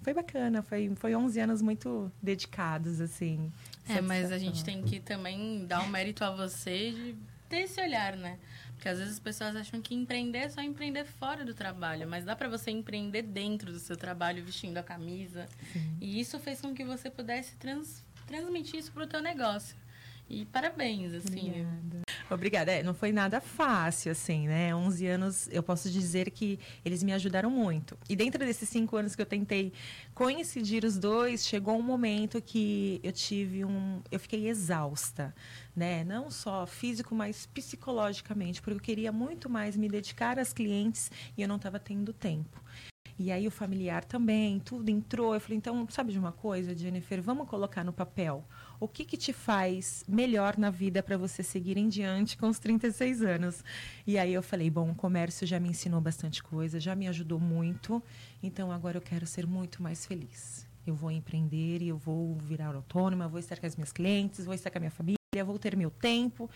foi 0.00 0.14
bacana, 0.14 0.62
foi, 0.62 0.92
foi 0.94 1.14
11 1.14 1.40
anos 1.40 1.62
muito 1.62 2.10
dedicados, 2.22 3.00
assim. 3.00 3.52
É, 3.88 4.00
mas 4.00 4.30
a 4.30 4.38
gente 4.38 4.64
tem 4.64 4.82
que 4.82 5.00
também 5.00 5.66
dar 5.66 5.82
um 5.82 5.88
mérito 5.88 6.24
a 6.24 6.30
você 6.30 6.92
de 6.92 7.16
ter 7.48 7.62
esse 7.62 7.80
olhar, 7.80 8.16
né? 8.16 8.38
Porque 8.78 8.88
às 8.88 8.98
vezes 8.98 9.14
as 9.14 9.18
pessoas 9.18 9.56
acham 9.56 9.82
que 9.82 9.92
empreender 9.92 10.38
é 10.38 10.48
só 10.48 10.62
empreender 10.62 11.04
fora 11.04 11.44
do 11.44 11.52
trabalho, 11.52 12.08
mas 12.08 12.24
dá 12.24 12.36
para 12.36 12.48
você 12.48 12.70
empreender 12.70 13.22
dentro 13.22 13.72
do 13.72 13.78
seu 13.80 13.96
trabalho, 13.96 14.44
vestindo 14.44 14.78
a 14.78 14.84
camisa. 14.84 15.48
Sim. 15.72 15.96
E 16.00 16.20
isso 16.20 16.38
fez 16.38 16.60
com 16.60 16.72
que 16.72 16.84
você 16.84 17.10
pudesse 17.10 17.56
trans, 17.56 18.04
transmitir 18.28 18.78
isso 18.78 18.92
para 18.92 19.02
o 19.02 19.06
teu 19.08 19.20
negócio. 19.20 19.76
E 20.30 20.44
parabéns, 20.44 21.12
assim. 21.12 21.48
Obrigada. 21.48 22.07
Obrigada. 22.30 22.72
É, 22.72 22.82
não 22.82 22.92
foi 22.92 23.10
nada 23.10 23.40
fácil, 23.40 24.12
assim, 24.12 24.46
né? 24.46 24.74
11 24.74 25.06
anos, 25.06 25.48
eu 25.50 25.62
posso 25.62 25.88
dizer 25.90 26.30
que 26.30 26.58
eles 26.84 27.02
me 27.02 27.12
ajudaram 27.12 27.50
muito. 27.50 27.96
E 28.08 28.14
dentro 28.14 28.44
desses 28.44 28.68
cinco 28.68 28.96
anos 28.96 29.16
que 29.16 29.22
eu 29.22 29.26
tentei 29.26 29.72
coincidir 30.14 30.84
os 30.84 30.98
dois, 30.98 31.46
chegou 31.46 31.78
um 31.78 31.82
momento 31.82 32.42
que 32.42 33.00
eu 33.02 33.12
tive 33.12 33.64
um... 33.64 34.02
Eu 34.10 34.20
fiquei 34.20 34.48
exausta, 34.48 35.34
né? 35.74 36.04
Não 36.04 36.30
só 36.30 36.66
físico, 36.66 37.14
mas 37.14 37.46
psicologicamente, 37.46 38.60
porque 38.60 38.76
eu 38.76 38.82
queria 38.82 39.12
muito 39.12 39.48
mais 39.48 39.74
me 39.76 39.88
dedicar 39.88 40.38
às 40.38 40.52
clientes 40.52 41.10
e 41.36 41.40
eu 41.40 41.48
não 41.48 41.56
estava 41.56 41.78
tendo 41.78 42.12
tempo. 42.12 42.62
E 43.18 43.32
aí 43.32 43.48
o 43.48 43.50
familiar 43.50 44.04
também, 44.04 44.60
tudo 44.60 44.88
entrou. 44.90 45.34
Eu 45.34 45.40
falei, 45.40 45.58
então, 45.58 45.86
sabe 45.90 46.12
de 46.12 46.18
uma 46.18 46.30
coisa, 46.30 46.76
Jennifer? 46.76 47.20
Vamos 47.20 47.48
colocar 47.48 47.82
no 47.82 47.92
papel. 47.92 48.44
O 48.80 48.86
que, 48.86 49.04
que 49.04 49.16
te 49.16 49.32
faz 49.32 50.04
melhor 50.06 50.56
na 50.56 50.70
vida 50.70 51.02
para 51.02 51.16
você 51.16 51.42
seguir 51.42 51.76
em 51.76 51.88
diante 51.88 52.36
com 52.36 52.48
os 52.48 52.60
36 52.60 53.22
anos? 53.22 53.64
E 54.06 54.16
aí 54.16 54.32
eu 54.32 54.42
falei, 54.42 54.70
bom, 54.70 54.92
o 54.92 54.94
comércio 54.94 55.44
já 55.44 55.58
me 55.58 55.68
ensinou 55.68 56.00
bastante 56.00 56.40
coisa, 56.40 56.78
já 56.78 56.94
me 56.94 57.08
ajudou 57.08 57.40
muito. 57.40 58.00
Então 58.40 58.70
agora 58.70 58.96
eu 58.96 59.02
quero 59.02 59.26
ser 59.26 59.48
muito 59.48 59.82
mais 59.82 60.06
feliz. 60.06 60.64
Eu 60.86 60.94
vou 60.94 61.10
empreender 61.10 61.82
e 61.82 61.88
eu 61.88 61.98
vou 61.98 62.36
virar 62.36 62.72
autônoma, 62.72 63.26
vou 63.26 63.40
estar 63.40 63.58
com 63.58 63.66
as 63.66 63.74
minhas 63.74 63.90
clientes, 63.90 64.44
vou 64.44 64.54
estar 64.54 64.70
com 64.70 64.78
a 64.78 64.80
minha 64.80 64.92
família, 64.92 65.44
vou 65.44 65.58
ter 65.58 65.76
meu 65.76 65.90
tempo. 65.90 66.48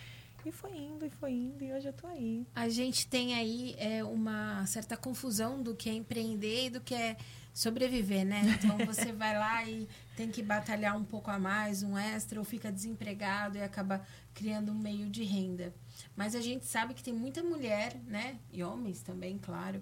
E 0.45 0.51
foi 0.51 0.75
indo, 0.75 1.05
e 1.05 1.09
foi 1.09 1.31
indo, 1.31 1.63
e 1.63 1.71
hoje 1.71 1.87
eu 1.87 1.93
tô 1.93 2.05
aí. 2.05 2.45
A 2.53 2.67
gente 2.67 3.07
tem 3.07 3.33
aí 3.33 3.75
é, 3.77 4.03
uma 4.03 4.65
certa 4.65 4.97
confusão 4.97 5.63
do 5.63 5.73
que 5.73 5.89
é 5.89 5.93
empreender 5.93 6.65
e 6.65 6.69
do 6.69 6.81
que 6.81 6.93
é 6.93 7.15
sobreviver, 7.53 8.25
né? 8.25 8.41
Então 8.59 8.77
você 8.85 9.11
vai 9.13 9.37
lá 9.37 9.63
e 9.63 9.87
tem 10.17 10.29
que 10.29 10.43
batalhar 10.43 10.97
um 10.97 11.03
pouco 11.05 11.31
a 11.31 11.39
mais, 11.39 11.81
um 11.81 11.97
extra, 11.97 12.39
ou 12.39 12.45
fica 12.45 12.69
desempregado 12.69 13.57
e 13.57 13.61
acaba 13.61 14.05
criando 14.33 14.73
um 14.73 14.77
meio 14.77 15.09
de 15.09 15.23
renda. 15.23 15.73
Mas 16.13 16.35
a 16.35 16.41
gente 16.41 16.65
sabe 16.65 16.93
que 16.93 17.03
tem 17.03 17.13
muita 17.13 17.41
mulher, 17.41 17.95
né? 18.05 18.37
E 18.51 18.61
homens 18.63 19.01
também, 19.01 19.37
claro, 19.37 19.81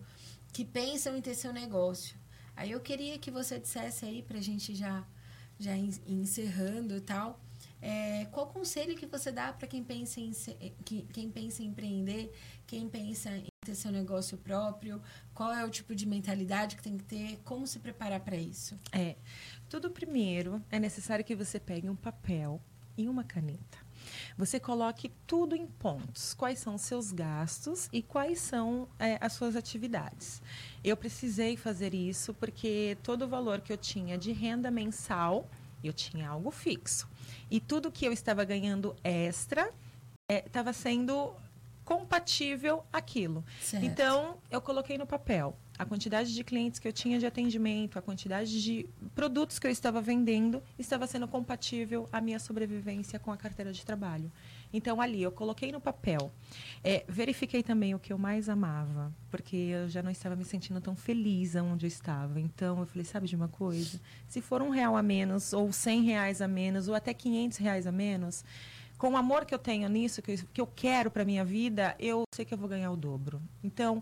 que 0.54 0.64
pensam 0.64 1.18
em 1.18 1.22
ter 1.22 1.34
seu 1.34 1.52
negócio. 1.52 2.16
Aí 2.56 2.70
eu 2.70 2.80
queria 2.80 3.18
que 3.18 3.32
você 3.32 3.58
dissesse 3.58 4.06
aí 4.06 4.22
pra 4.22 4.40
gente 4.40 4.76
já, 4.76 5.04
já 5.58 5.76
encerrando 5.76 6.96
e 6.96 7.02
tal 7.02 7.40
é, 7.82 8.26
qual 8.32 8.48
conselho 8.48 8.96
que 8.96 9.06
você 9.06 9.32
dá 9.32 9.52
para 9.52 9.68
quem 9.68 9.84
pensa 9.84 10.20
em 10.20 10.32
que, 10.86 11.02
quem 11.12 11.30
pensa 11.32 11.64
em 11.64 11.68
empreender, 11.68 12.32
quem 12.68 12.88
pensa 12.88 13.30
em 13.32 13.48
ter 13.66 13.76
seu 13.76 13.92
negócio 13.92 14.38
próprio? 14.38 15.02
Qual 15.34 15.52
é 15.52 15.66
o 15.66 15.70
tipo 15.70 15.96
de 15.96 16.06
mentalidade 16.06 16.76
que 16.76 16.84
tem 16.84 16.98
que 16.98 17.04
ter? 17.04 17.40
Como 17.44 17.66
se 17.66 17.80
preparar 17.80 18.20
para 18.20 18.36
isso? 18.36 18.78
É, 18.92 19.16
tudo 19.68 19.90
primeiro 19.90 20.64
é 20.70 20.80
necessário 20.80 21.26
que 21.26 21.36
você 21.36 21.60
pegue 21.60 21.90
um 21.90 21.96
papel 21.96 22.62
e 22.98 23.10
uma 23.10 23.24
caneta. 23.24 23.80
Você 24.38 24.60
coloque 24.60 25.10
tudo 25.28 25.56
em 25.56 25.66
pontos. 25.66 26.34
Quais 26.34 26.60
são 26.60 26.76
os 26.76 26.82
seus 26.82 27.12
gastos 27.12 27.90
e 27.92 28.02
quais 28.02 28.40
são 28.40 28.88
é, 29.00 29.18
as 29.22 29.34
suas 29.34 29.56
atividades. 29.56 30.42
Eu 30.84 30.98
precisei 30.98 31.56
fazer 31.58 31.94
isso 31.94 32.34
porque 32.34 32.98
todo 33.04 33.24
o 33.24 33.28
valor 33.28 33.62
que 33.62 33.72
eu 33.72 33.78
tinha 33.78 34.18
de 34.18 34.32
renda 34.32 34.72
mensal, 34.72 35.50
eu 35.84 35.94
tinha 35.94 36.30
algo 36.30 36.52
fixo. 36.52 37.08
E 37.52 37.60
tudo 37.60 37.92
que 37.92 38.06
eu 38.06 38.14
estava 38.14 38.44
ganhando 38.46 38.96
extra 39.04 39.70
estava 40.30 40.70
é, 40.70 40.74
sendo 40.74 41.36
compatível 41.84 42.86
aquilo. 42.94 43.44
Certo. 43.62 43.86
Então, 43.86 44.38
eu 44.50 44.62
coloquei 44.62 44.98
no 44.98 45.06
papel 45.06 45.56
a 45.78 45.86
quantidade 45.86 46.34
de 46.34 46.44
clientes 46.44 46.80
que 46.80 46.88
eu 46.88 46.94
tinha 46.94 47.20
de 47.20 47.26
atendimento, 47.26 47.98
a 47.98 48.02
quantidade 48.02 48.62
de 48.62 48.88
produtos 49.16 49.58
que 49.60 49.66
eu 49.66 49.72
estava 49.72 50.00
vendendo, 50.00 50.62
estava 50.78 51.08
sendo 51.08 51.28
compatível 51.28 52.08
à 52.12 52.22
minha 52.22 52.40
sobrevivência 52.40 53.20
com 53.20 53.32
a 53.32 53.38
carteira 53.38 53.74
de 53.74 53.84
trabalho. 53.84 54.32
Então, 54.74 55.02
ali, 55.02 55.22
eu 55.22 55.32
coloquei 55.32 55.72
no 55.72 55.82
papel. 55.82 56.32
É, 56.84 57.04
verifiquei 57.08 57.62
também 57.62 57.94
o 57.94 58.00
que 58.00 58.14
eu 58.14 58.18
mais 58.18 58.48
amava, 58.48 59.14
porque 59.30 59.56
eu 59.56 59.90
já 59.90 60.02
não 60.02 60.12
estava 60.12 60.36
me 60.36 60.46
sentindo 60.46 60.80
tão 60.80 60.96
feliz 60.96 61.56
onde 61.56 61.86
eu 61.86 61.88
estava. 61.88 62.40
Então, 62.40 62.80
eu 62.80 62.86
falei, 62.86 63.04
sabe 63.04 63.28
de 63.28 63.36
uma 63.36 63.48
coisa? 63.48 64.00
Se 64.28 64.42
for 64.42 64.62
um 64.62 64.70
real 64.70 64.96
a 64.96 65.04
menos, 65.04 65.54
ou 65.54 65.72
cem 65.72 66.04
reais 66.04 66.42
a 66.42 66.48
menos, 66.48 66.88
ou 66.88 66.96
até 66.96 67.14
quinhentos 67.14 67.58
reais 67.58 67.86
a 67.86 67.92
menos, 67.92 68.46
com 68.98 69.14
o 69.14 69.18
amor 69.18 69.46
que 69.46 69.54
eu 69.54 69.60
tenho 69.60 69.90
nisso, 69.90 70.22
que 70.22 70.32
eu, 70.32 70.38
que 70.54 70.62
eu 70.62 70.68
quero 70.68 71.10
para 71.10 71.26
minha 71.26 71.44
vida, 71.44 71.96
eu 72.00 72.24
sei 72.34 72.46
que 72.46 72.54
eu 72.54 72.58
vou 72.58 72.70
ganhar 72.70 72.92
o 72.92 72.96
dobro. 72.96 73.42
Então, 73.64 74.02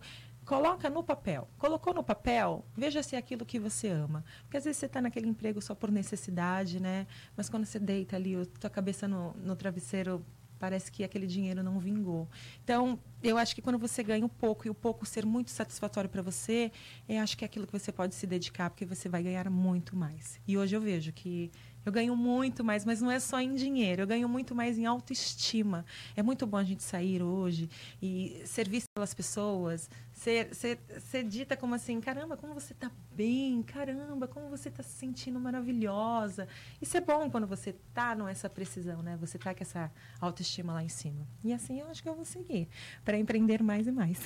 coloca 0.49 0.89
no 0.89 1.03
papel. 1.03 1.47
Colocou 1.59 1.93
no 1.93 2.03
papel, 2.03 2.65
veja 2.75 3.03
se 3.03 3.15
é 3.15 3.19
aquilo 3.19 3.45
que 3.45 3.59
você 3.59 3.87
ama. 3.87 4.25
Porque 4.41 4.57
às 4.57 4.65
vezes 4.65 4.77
você 4.77 4.87
está 4.87 4.99
naquele 4.99 5.27
emprego 5.27 5.61
só 5.61 5.75
por 5.75 5.91
necessidade, 5.91 6.81
né? 6.81 7.05
Mas 7.37 7.47
quando 7.47 7.65
você 7.65 7.79
deita 7.79 8.15
ali, 8.15 8.35
a 8.35 8.45
tua 8.59 8.69
cabeça 8.69 9.07
no, 9.07 9.31
no 9.33 9.55
travesseiro, 9.55 10.25
parece 10.59 10.91
que 10.91 11.03
aquele 11.03 11.25
dinheiro 11.25 11.63
não 11.63 11.79
vingou. 11.79 12.27
Então, 12.63 12.99
eu 13.23 13.37
acho 13.37 13.55
que 13.55 13.61
quando 13.61 13.79
você 13.79 14.03
ganha 14.03 14.25
um 14.25 14.29
pouco 14.29 14.67
e 14.67 14.69
o 14.69 14.73
pouco 14.75 15.05
ser 15.05 15.25
muito 15.25 15.51
satisfatório 15.51 16.09
para 16.09 16.21
você, 16.21 16.71
eu 17.07 17.19
acho 17.21 17.37
que 17.37 17.43
é 17.43 17.47
aquilo 17.47 17.65
que 17.65 17.73
você 17.73 17.91
pode 17.91 18.13
se 18.15 18.27
dedicar, 18.27 18.69
porque 18.69 18.85
você 18.85 19.07
vai 19.07 19.23
ganhar 19.23 19.49
muito 19.49 19.95
mais. 19.95 20.39
E 20.47 20.57
hoje 20.57 20.75
eu 20.75 20.81
vejo 20.81 21.11
que 21.13 21.51
eu 21.85 21.91
ganho 21.91 22.15
muito 22.15 22.63
mais, 22.63 22.85
mas 22.85 23.01
não 23.01 23.09
é 23.09 23.19
só 23.19 23.39
em 23.39 23.55
dinheiro, 23.55 24.01
eu 24.03 24.07
ganho 24.07 24.27
muito 24.27 24.53
mais 24.53 24.77
em 24.77 24.85
autoestima. 24.85 25.85
É 26.15 26.21
muito 26.21 26.45
bom 26.45 26.57
a 26.57 26.63
gente 26.63 26.83
sair 26.83 27.23
hoje 27.23 27.69
e 28.01 28.41
ser 28.45 28.67
vista 28.67 28.87
pelas 28.93 29.13
pessoas, 29.13 29.89
ser, 30.19 30.53
ser, 30.53 30.79
ser 30.99 31.23
dita 31.23 31.55
como 31.55 31.73
assim, 31.75 32.01
caramba, 32.01 32.35
como 32.35 32.53
você 32.53 32.73
está 32.73 32.91
bem, 33.15 33.63
caramba, 33.63 34.27
como 34.27 34.49
você 34.49 34.67
está 34.67 34.83
se 34.83 34.91
sentindo 34.91 35.39
maravilhosa. 35.39 36.45
Isso 36.81 36.97
é 36.97 37.01
bom 37.01 37.29
quando 37.29 37.47
você 37.47 37.69
está 37.69 38.13
nessa 38.15 38.49
precisão, 38.49 39.01
né? 39.01 39.15
Você 39.21 39.37
está 39.37 39.55
com 39.55 39.63
essa 39.63 39.89
autoestima 40.19 40.73
lá 40.73 40.83
em 40.83 40.89
cima. 40.89 41.25
E 41.41 41.53
assim 41.53 41.79
eu 41.79 41.87
acho 41.87 42.03
que 42.03 42.09
eu 42.09 42.15
vou 42.15 42.25
seguir, 42.25 42.67
para 43.05 43.17
empreender 43.17 43.63
mais 43.63 43.87
e 43.87 43.91
mais. 43.91 44.19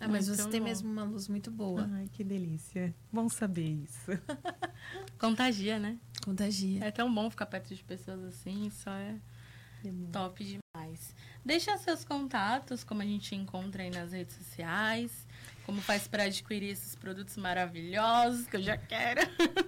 Ah, 0.00 0.08
mas 0.08 0.26
você 0.26 0.48
tem 0.48 0.60
mesmo 0.60 0.90
uma 0.90 1.04
luz 1.04 1.28
muito 1.28 1.50
boa. 1.50 1.88
Ai, 1.92 2.08
que 2.12 2.24
delícia. 2.24 2.92
Bom 3.12 3.28
saber 3.28 3.68
isso. 3.68 4.10
Contagia, 5.18 5.78
né? 5.78 5.98
Contagia. 6.24 6.84
É 6.84 6.90
tão 6.90 7.12
bom 7.12 7.30
ficar 7.30 7.46
perto 7.46 7.72
de 7.74 7.84
pessoas 7.84 8.24
assim, 8.24 8.68
só 8.70 8.90
é 8.90 9.20
top 10.12 10.44
demais. 10.44 11.14
Deixa 11.44 11.76
seus 11.78 12.04
contatos, 12.04 12.84
como 12.84 13.02
a 13.02 13.04
gente 13.04 13.34
encontra 13.34 13.82
aí 13.82 13.90
nas 13.90 14.12
redes 14.12 14.36
sociais. 14.36 15.26
Como 15.64 15.80
faz 15.80 16.08
para 16.08 16.24
adquirir 16.24 16.70
esses 16.70 16.94
produtos 16.94 17.36
maravilhosos 17.36 18.46
que 18.46 18.56
eu 18.56 18.62
já 18.62 18.76
quero? 18.76 19.20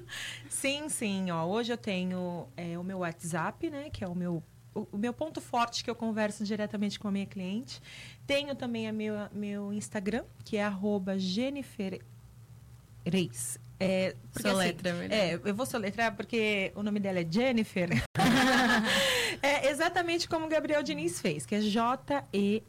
sim, 0.48 0.88
sim. 0.88 1.31
Ó, 1.31 1.46
hoje 1.46 1.72
eu 1.72 1.77
tenho 1.77 2.48
é, 2.57 2.79
o 2.79 2.83
meu 2.83 2.98
WhatsApp, 2.98 3.70
né? 3.70 3.88
Que 3.90 4.03
é 4.03 4.09
o 4.09 4.14
meu, 4.14 4.42
o, 4.75 4.88
o, 4.92 4.98
meu 4.98 5.12
ponto 5.12 5.40
forte 5.40 5.85
que 5.85 5.90
eu 5.90 5.94
converso 5.94 6.44
diretamente 6.44 6.98
com 6.98 7.09
a 7.09 7.12
minha 7.12 7.27
cliente. 7.27 7.81
Tenho 8.27 8.55
também 8.55 8.88
a 8.88 8.92
meu, 8.92 9.14
meu 9.33 9.72
Instagram, 9.72 10.25
que 10.44 10.57
é 10.57 10.64
arroba 10.64 11.18
Jennifer 11.18 12.01
Reis. 13.07 13.59
É, 13.79 14.14
porque, 14.33 14.48
Soletra, 14.48 14.92
assim, 14.92 15.12
é, 15.12 15.35
eu 15.35 15.55
vou 15.55 15.66
soletrar 15.66 16.14
porque 16.14 16.72
o 16.77 16.83
nome 16.83 17.01
dela 17.01 17.18
é 17.18 17.27
Jennifer. 17.29 17.88
é 19.42 19.70
exatamente 19.70 20.28
como 20.28 20.46
o 20.46 20.48
Gabriel 20.48 20.83
Diniz 20.83 21.20
fez, 21.20 21.44
que 21.44 21.55
é 21.55 21.61
J-E-N-I-F-E-R, 21.61 22.62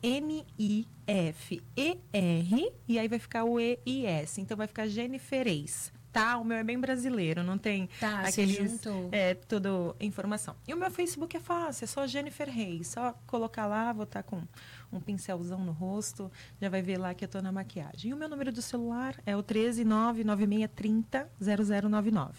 e 2.88 3.00
aí 3.00 3.08
vai 3.08 3.20
ficar 3.20 3.44
o 3.44 3.60
E-I-S. 3.60 4.42
Então 4.42 4.58
vai 4.58 4.68
ficar 4.68 4.88
Jenniferês 4.88 5.94
tá? 6.14 6.38
O 6.38 6.46
meu 6.46 6.58
é 6.58 6.64
bem 6.64 6.80
brasileiro, 6.80 7.44
não 7.44 7.58
tem 7.58 7.90
tá, 8.00 8.22
aqueles, 8.22 8.80
é, 9.12 9.34
toda 9.34 9.70
informação. 10.00 10.56
E 10.68 10.74
o 10.74 10.78
meu 10.78 10.92
Facebook 10.92 11.36
é 11.36 11.40
fácil, 11.40 11.86
é 11.86 11.88
só 11.88 12.06
Jennifer 12.06 12.48
Reis. 12.48 12.90
Só 12.90 13.16
colocar 13.26 13.66
lá, 13.66 13.92
vou 13.92 14.04
estar 14.04 14.22
tá 14.22 14.30
com 14.30 14.44
um 14.92 15.00
pincelzão 15.02 15.66
no 15.66 15.72
rosto, 15.72 16.32
já 16.62 16.70
vai 16.70 16.84
ver 16.84 17.00
lá 17.00 17.16
que 17.16 17.24
eu 17.24 17.26
estou 17.26 17.42
na 17.42 17.52
maquiagem. 17.52 18.12
E 18.12 18.14
o 18.14 18.18
meu 18.18 18.30
número 18.30 18.52
do 18.52 18.62
celular 18.62 19.20
é 19.26 19.36
o 19.36 19.42
13996300099. 19.42 22.36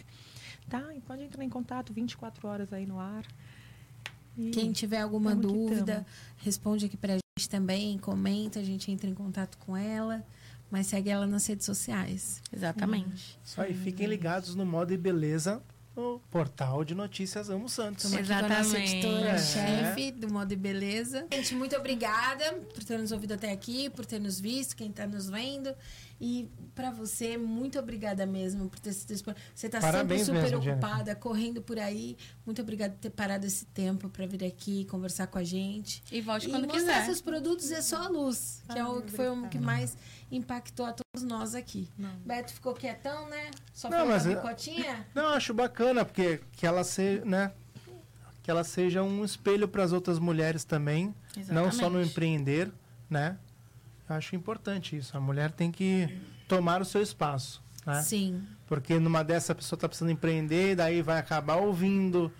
Tá? 0.68 0.94
E 0.94 1.00
pode 1.00 1.24
entrar 1.24 1.42
em 1.44 1.50
contato 1.50 1.92
24 1.92 2.46
horas 2.48 2.72
aí 2.72 2.86
no 2.86 3.00
ar. 3.00 3.24
E 4.36 4.50
Quem 4.50 4.72
tiver 4.72 5.00
alguma 5.00 5.34
dúvida, 5.34 6.06
responde 6.38 6.86
aqui 6.86 6.96
pra 6.96 7.14
gente 7.14 7.48
também, 7.48 7.98
comenta, 7.98 8.60
a 8.60 8.64
gente 8.64 8.90
entra 8.90 9.08
em 9.08 9.14
contato 9.14 9.56
com 9.58 9.76
ela. 9.76 10.24
Mas 10.70 10.88
segue 10.88 11.10
ela 11.10 11.26
nas 11.26 11.46
redes 11.46 11.66
sociais. 11.66 12.42
Exatamente. 12.52 13.38
Isso 13.44 13.60
aí, 13.60 13.74
fiquem 13.74 14.06
ligados 14.06 14.54
no 14.54 14.66
Moda 14.66 14.92
e 14.92 14.96
Beleza 14.96 15.62
no 15.96 16.20
portal 16.30 16.84
de 16.84 16.94
notícias 16.94 17.48
Amo 17.48 17.68
Santos. 17.68 18.04
Estamos 18.04 18.28
Exatamente. 18.28 18.76
aqui 18.76 19.02
com 19.02 19.08
a 19.08 19.10
nossa 19.12 19.28
editora-chefe 19.28 20.08
é. 20.08 20.12
do 20.12 20.32
Moda 20.32 20.52
e 20.52 20.56
Beleza. 20.56 21.26
Gente, 21.32 21.54
muito 21.54 21.76
obrigada 21.76 22.52
por 22.74 22.82
ter 22.82 22.98
nos 22.98 23.12
ouvido 23.12 23.34
até 23.34 23.52
aqui, 23.52 23.88
por 23.90 24.04
ter 24.04 24.18
nos 24.18 24.40
visto, 24.40 24.74
quem 24.74 24.90
está 24.90 25.06
nos 25.06 25.30
vendo. 25.30 25.72
E 26.20 26.48
para 26.74 26.90
você, 26.90 27.36
muito 27.36 27.78
obrigada 27.78 28.24
mesmo 28.24 28.68
por 28.68 28.78
ter 28.78 28.92
sido 28.92 29.34
Você 29.54 29.66
está 29.66 29.80
sempre 29.80 30.18
super 30.18 30.42
mesmo, 30.42 30.58
ocupada, 30.58 30.96
Jennifer. 30.96 31.16
correndo 31.16 31.62
por 31.62 31.78
aí. 31.78 32.16
Muito 32.46 32.62
obrigada 32.62 32.94
por 32.94 33.00
ter 33.00 33.10
parado 33.10 33.46
esse 33.46 33.66
tempo 33.66 34.08
para 34.08 34.26
vir 34.26 34.44
aqui 34.44 34.84
conversar 34.86 35.26
com 35.26 35.38
a 35.38 35.44
gente. 35.44 36.02
E 36.10 36.20
volte 36.20 36.46
e 36.46 36.50
quando 36.50 36.66
mostrar 36.66 36.80
quiser. 36.80 37.04
seus 37.06 37.20
produtos 37.20 37.70
é 37.70 37.82
só 37.82 38.04
a 38.04 38.08
luz, 38.08 38.62
que, 38.70 38.78
é 38.78 38.84
o, 38.84 39.02
que 39.02 39.12
foi 39.12 39.28
o 39.28 39.48
que 39.48 39.58
mais 39.58 39.96
impactou 40.30 40.86
a 40.86 40.92
todos 40.92 41.26
nós 41.26 41.54
aqui. 41.54 41.88
Não. 41.98 42.14
Beto 42.24 42.52
ficou 42.52 42.74
quietão, 42.74 43.28
né? 43.28 43.50
Só 43.72 43.90
não, 43.90 44.06
mas 44.06 44.26
a 44.26 44.30
bicotinha? 44.30 45.06
Não, 45.14 45.28
acho 45.28 45.52
bacana, 45.54 46.04
porque 46.04 46.40
que 46.52 46.66
ela 46.66 46.82
se, 46.82 47.22
né? 47.24 47.52
que 48.44 48.50
ela 48.50 48.62
seja 48.62 49.02
um 49.02 49.24
espelho 49.24 49.66
para 49.66 49.82
as 49.82 49.90
outras 49.90 50.18
mulheres 50.18 50.64
também, 50.64 51.14
não 51.48 51.72
só 51.72 51.88
no 51.88 52.00
empreender, 52.02 52.70
né? 53.08 53.38
Eu 54.08 54.16
acho 54.16 54.36
importante 54.36 54.96
isso. 54.96 55.16
A 55.16 55.20
mulher 55.20 55.50
tem 55.50 55.70
que 55.72 56.08
tomar 56.46 56.80
o 56.80 56.84
seu 56.84 57.02
espaço, 57.02 57.62
né? 57.86 58.02
Sim. 58.02 58.42
Porque 58.66 58.98
numa 58.98 59.22
dessa 59.22 59.52
a 59.52 59.54
pessoa 59.54 59.76
está 59.76 59.88
precisando 59.88 60.10
empreender, 60.10 60.76
daí 60.76 61.02
vai 61.02 61.18
acabar 61.18 61.56
ouvindo 61.56 62.32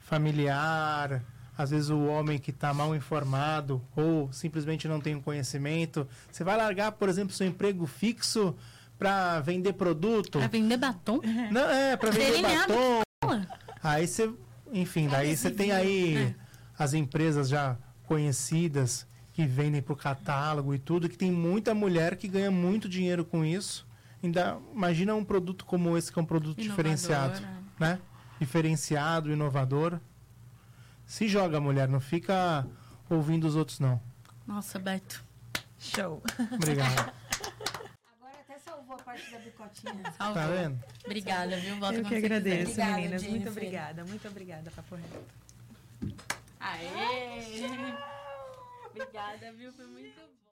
familiar, 0.00 1.22
às 1.56 1.70
vezes 1.70 1.90
o 1.90 2.04
homem 2.06 2.38
que 2.38 2.50
está 2.50 2.72
mal 2.74 2.94
informado 2.94 3.82
ou 3.94 4.30
simplesmente 4.32 4.86
não 4.86 5.00
tem 5.00 5.14
um 5.14 5.20
conhecimento. 5.20 6.06
Você 6.30 6.44
vai 6.44 6.56
largar, 6.56 6.92
por 6.92 7.08
exemplo, 7.08 7.34
seu 7.34 7.46
emprego 7.46 7.86
fixo 7.86 8.54
para 8.98 9.40
vender 9.40 9.72
produto. 9.72 10.38
Para 10.38 10.48
vender 10.48 10.76
batom? 10.76 11.20
Não, 11.50 11.70
é, 11.70 11.96
para 11.96 12.10
vender 12.10 12.42
batom. 12.42 13.02
Aí 13.82 14.06
você, 14.06 14.30
enfim, 14.72 15.08
daí 15.08 15.36
você 15.36 15.50
tem 15.50 15.72
aí 15.72 16.16
é. 16.16 16.34
as 16.78 16.92
empresas 16.92 17.48
já 17.48 17.76
conhecidas 18.04 19.06
que 19.36 19.44
vendem 19.46 19.82
para 19.82 19.92
o 19.92 19.96
catálogo 19.96 20.74
e 20.74 20.78
tudo, 20.78 21.10
que 21.10 21.18
tem 21.18 21.30
muita 21.30 21.74
mulher 21.74 22.16
que 22.16 22.26
ganha 22.26 22.50
muito 22.50 22.88
dinheiro 22.88 23.22
com 23.22 23.44
isso. 23.44 23.86
Ainda 24.24 24.56
imagina 24.72 25.14
um 25.14 25.22
produto 25.22 25.66
como 25.66 25.94
esse 25.94 26.10
que 26.10 26.18
é 26.18 26.22
um 26.22 26.24
produto 26.24 26.58
Inovador, 26.58 26.84
diferenciado, 26.84 27.44
é. 27.44 27.60
né? 27.78 27.98
Diferenciado, 28.40 29.30
inovador. 29.30 30.00
Se 31.04 31.28
joga, 31.28 31.60
mulher, 31.60 31.86
não 31.86 32.00
fica 32.00 32.66
ouvindo 33.10 33.46
os 33.46 33.56
outros, 33.56 33.78
não. 33.78 34.00
Nossa, 34.46 34.78
Beto. 34.78 35.22
Show. 35.78 36.22
Obrigado. 36.54 37.12
Agora 38.18 38.40
até 38.40 38.58
salvou 38.58 38.96
a 38.96 39.02
parte 39.02 39.30
da 39.30 39.38
bicotinha. 39.38 40.12
Salvou. 40.16 40.34
Tá 40.34 40.46
vendo? 40.46 40.82
Obrigada, 41.04 41.58
viu? 41.58 41.76
Volta 41.76 41.98
Eu 41.98 42.04
que 42.06 42.14
agradeço, 42.14 42.72
obrigada, 42.72 42.96
meninas. 42.96 43.22
Muito 43.22 43.48
obrigada, 43.50 44.04
muito 44.06 44.28
obrigada, 44.28 44.70
Papo 44.70 44.94
Reto. 44.94 46.16
Aê! 46.58 48.15
Obrigada, 49.02 49.52
viu? 49.52 49.72
Foi 49.72 49.86
muito. 49.86 50.35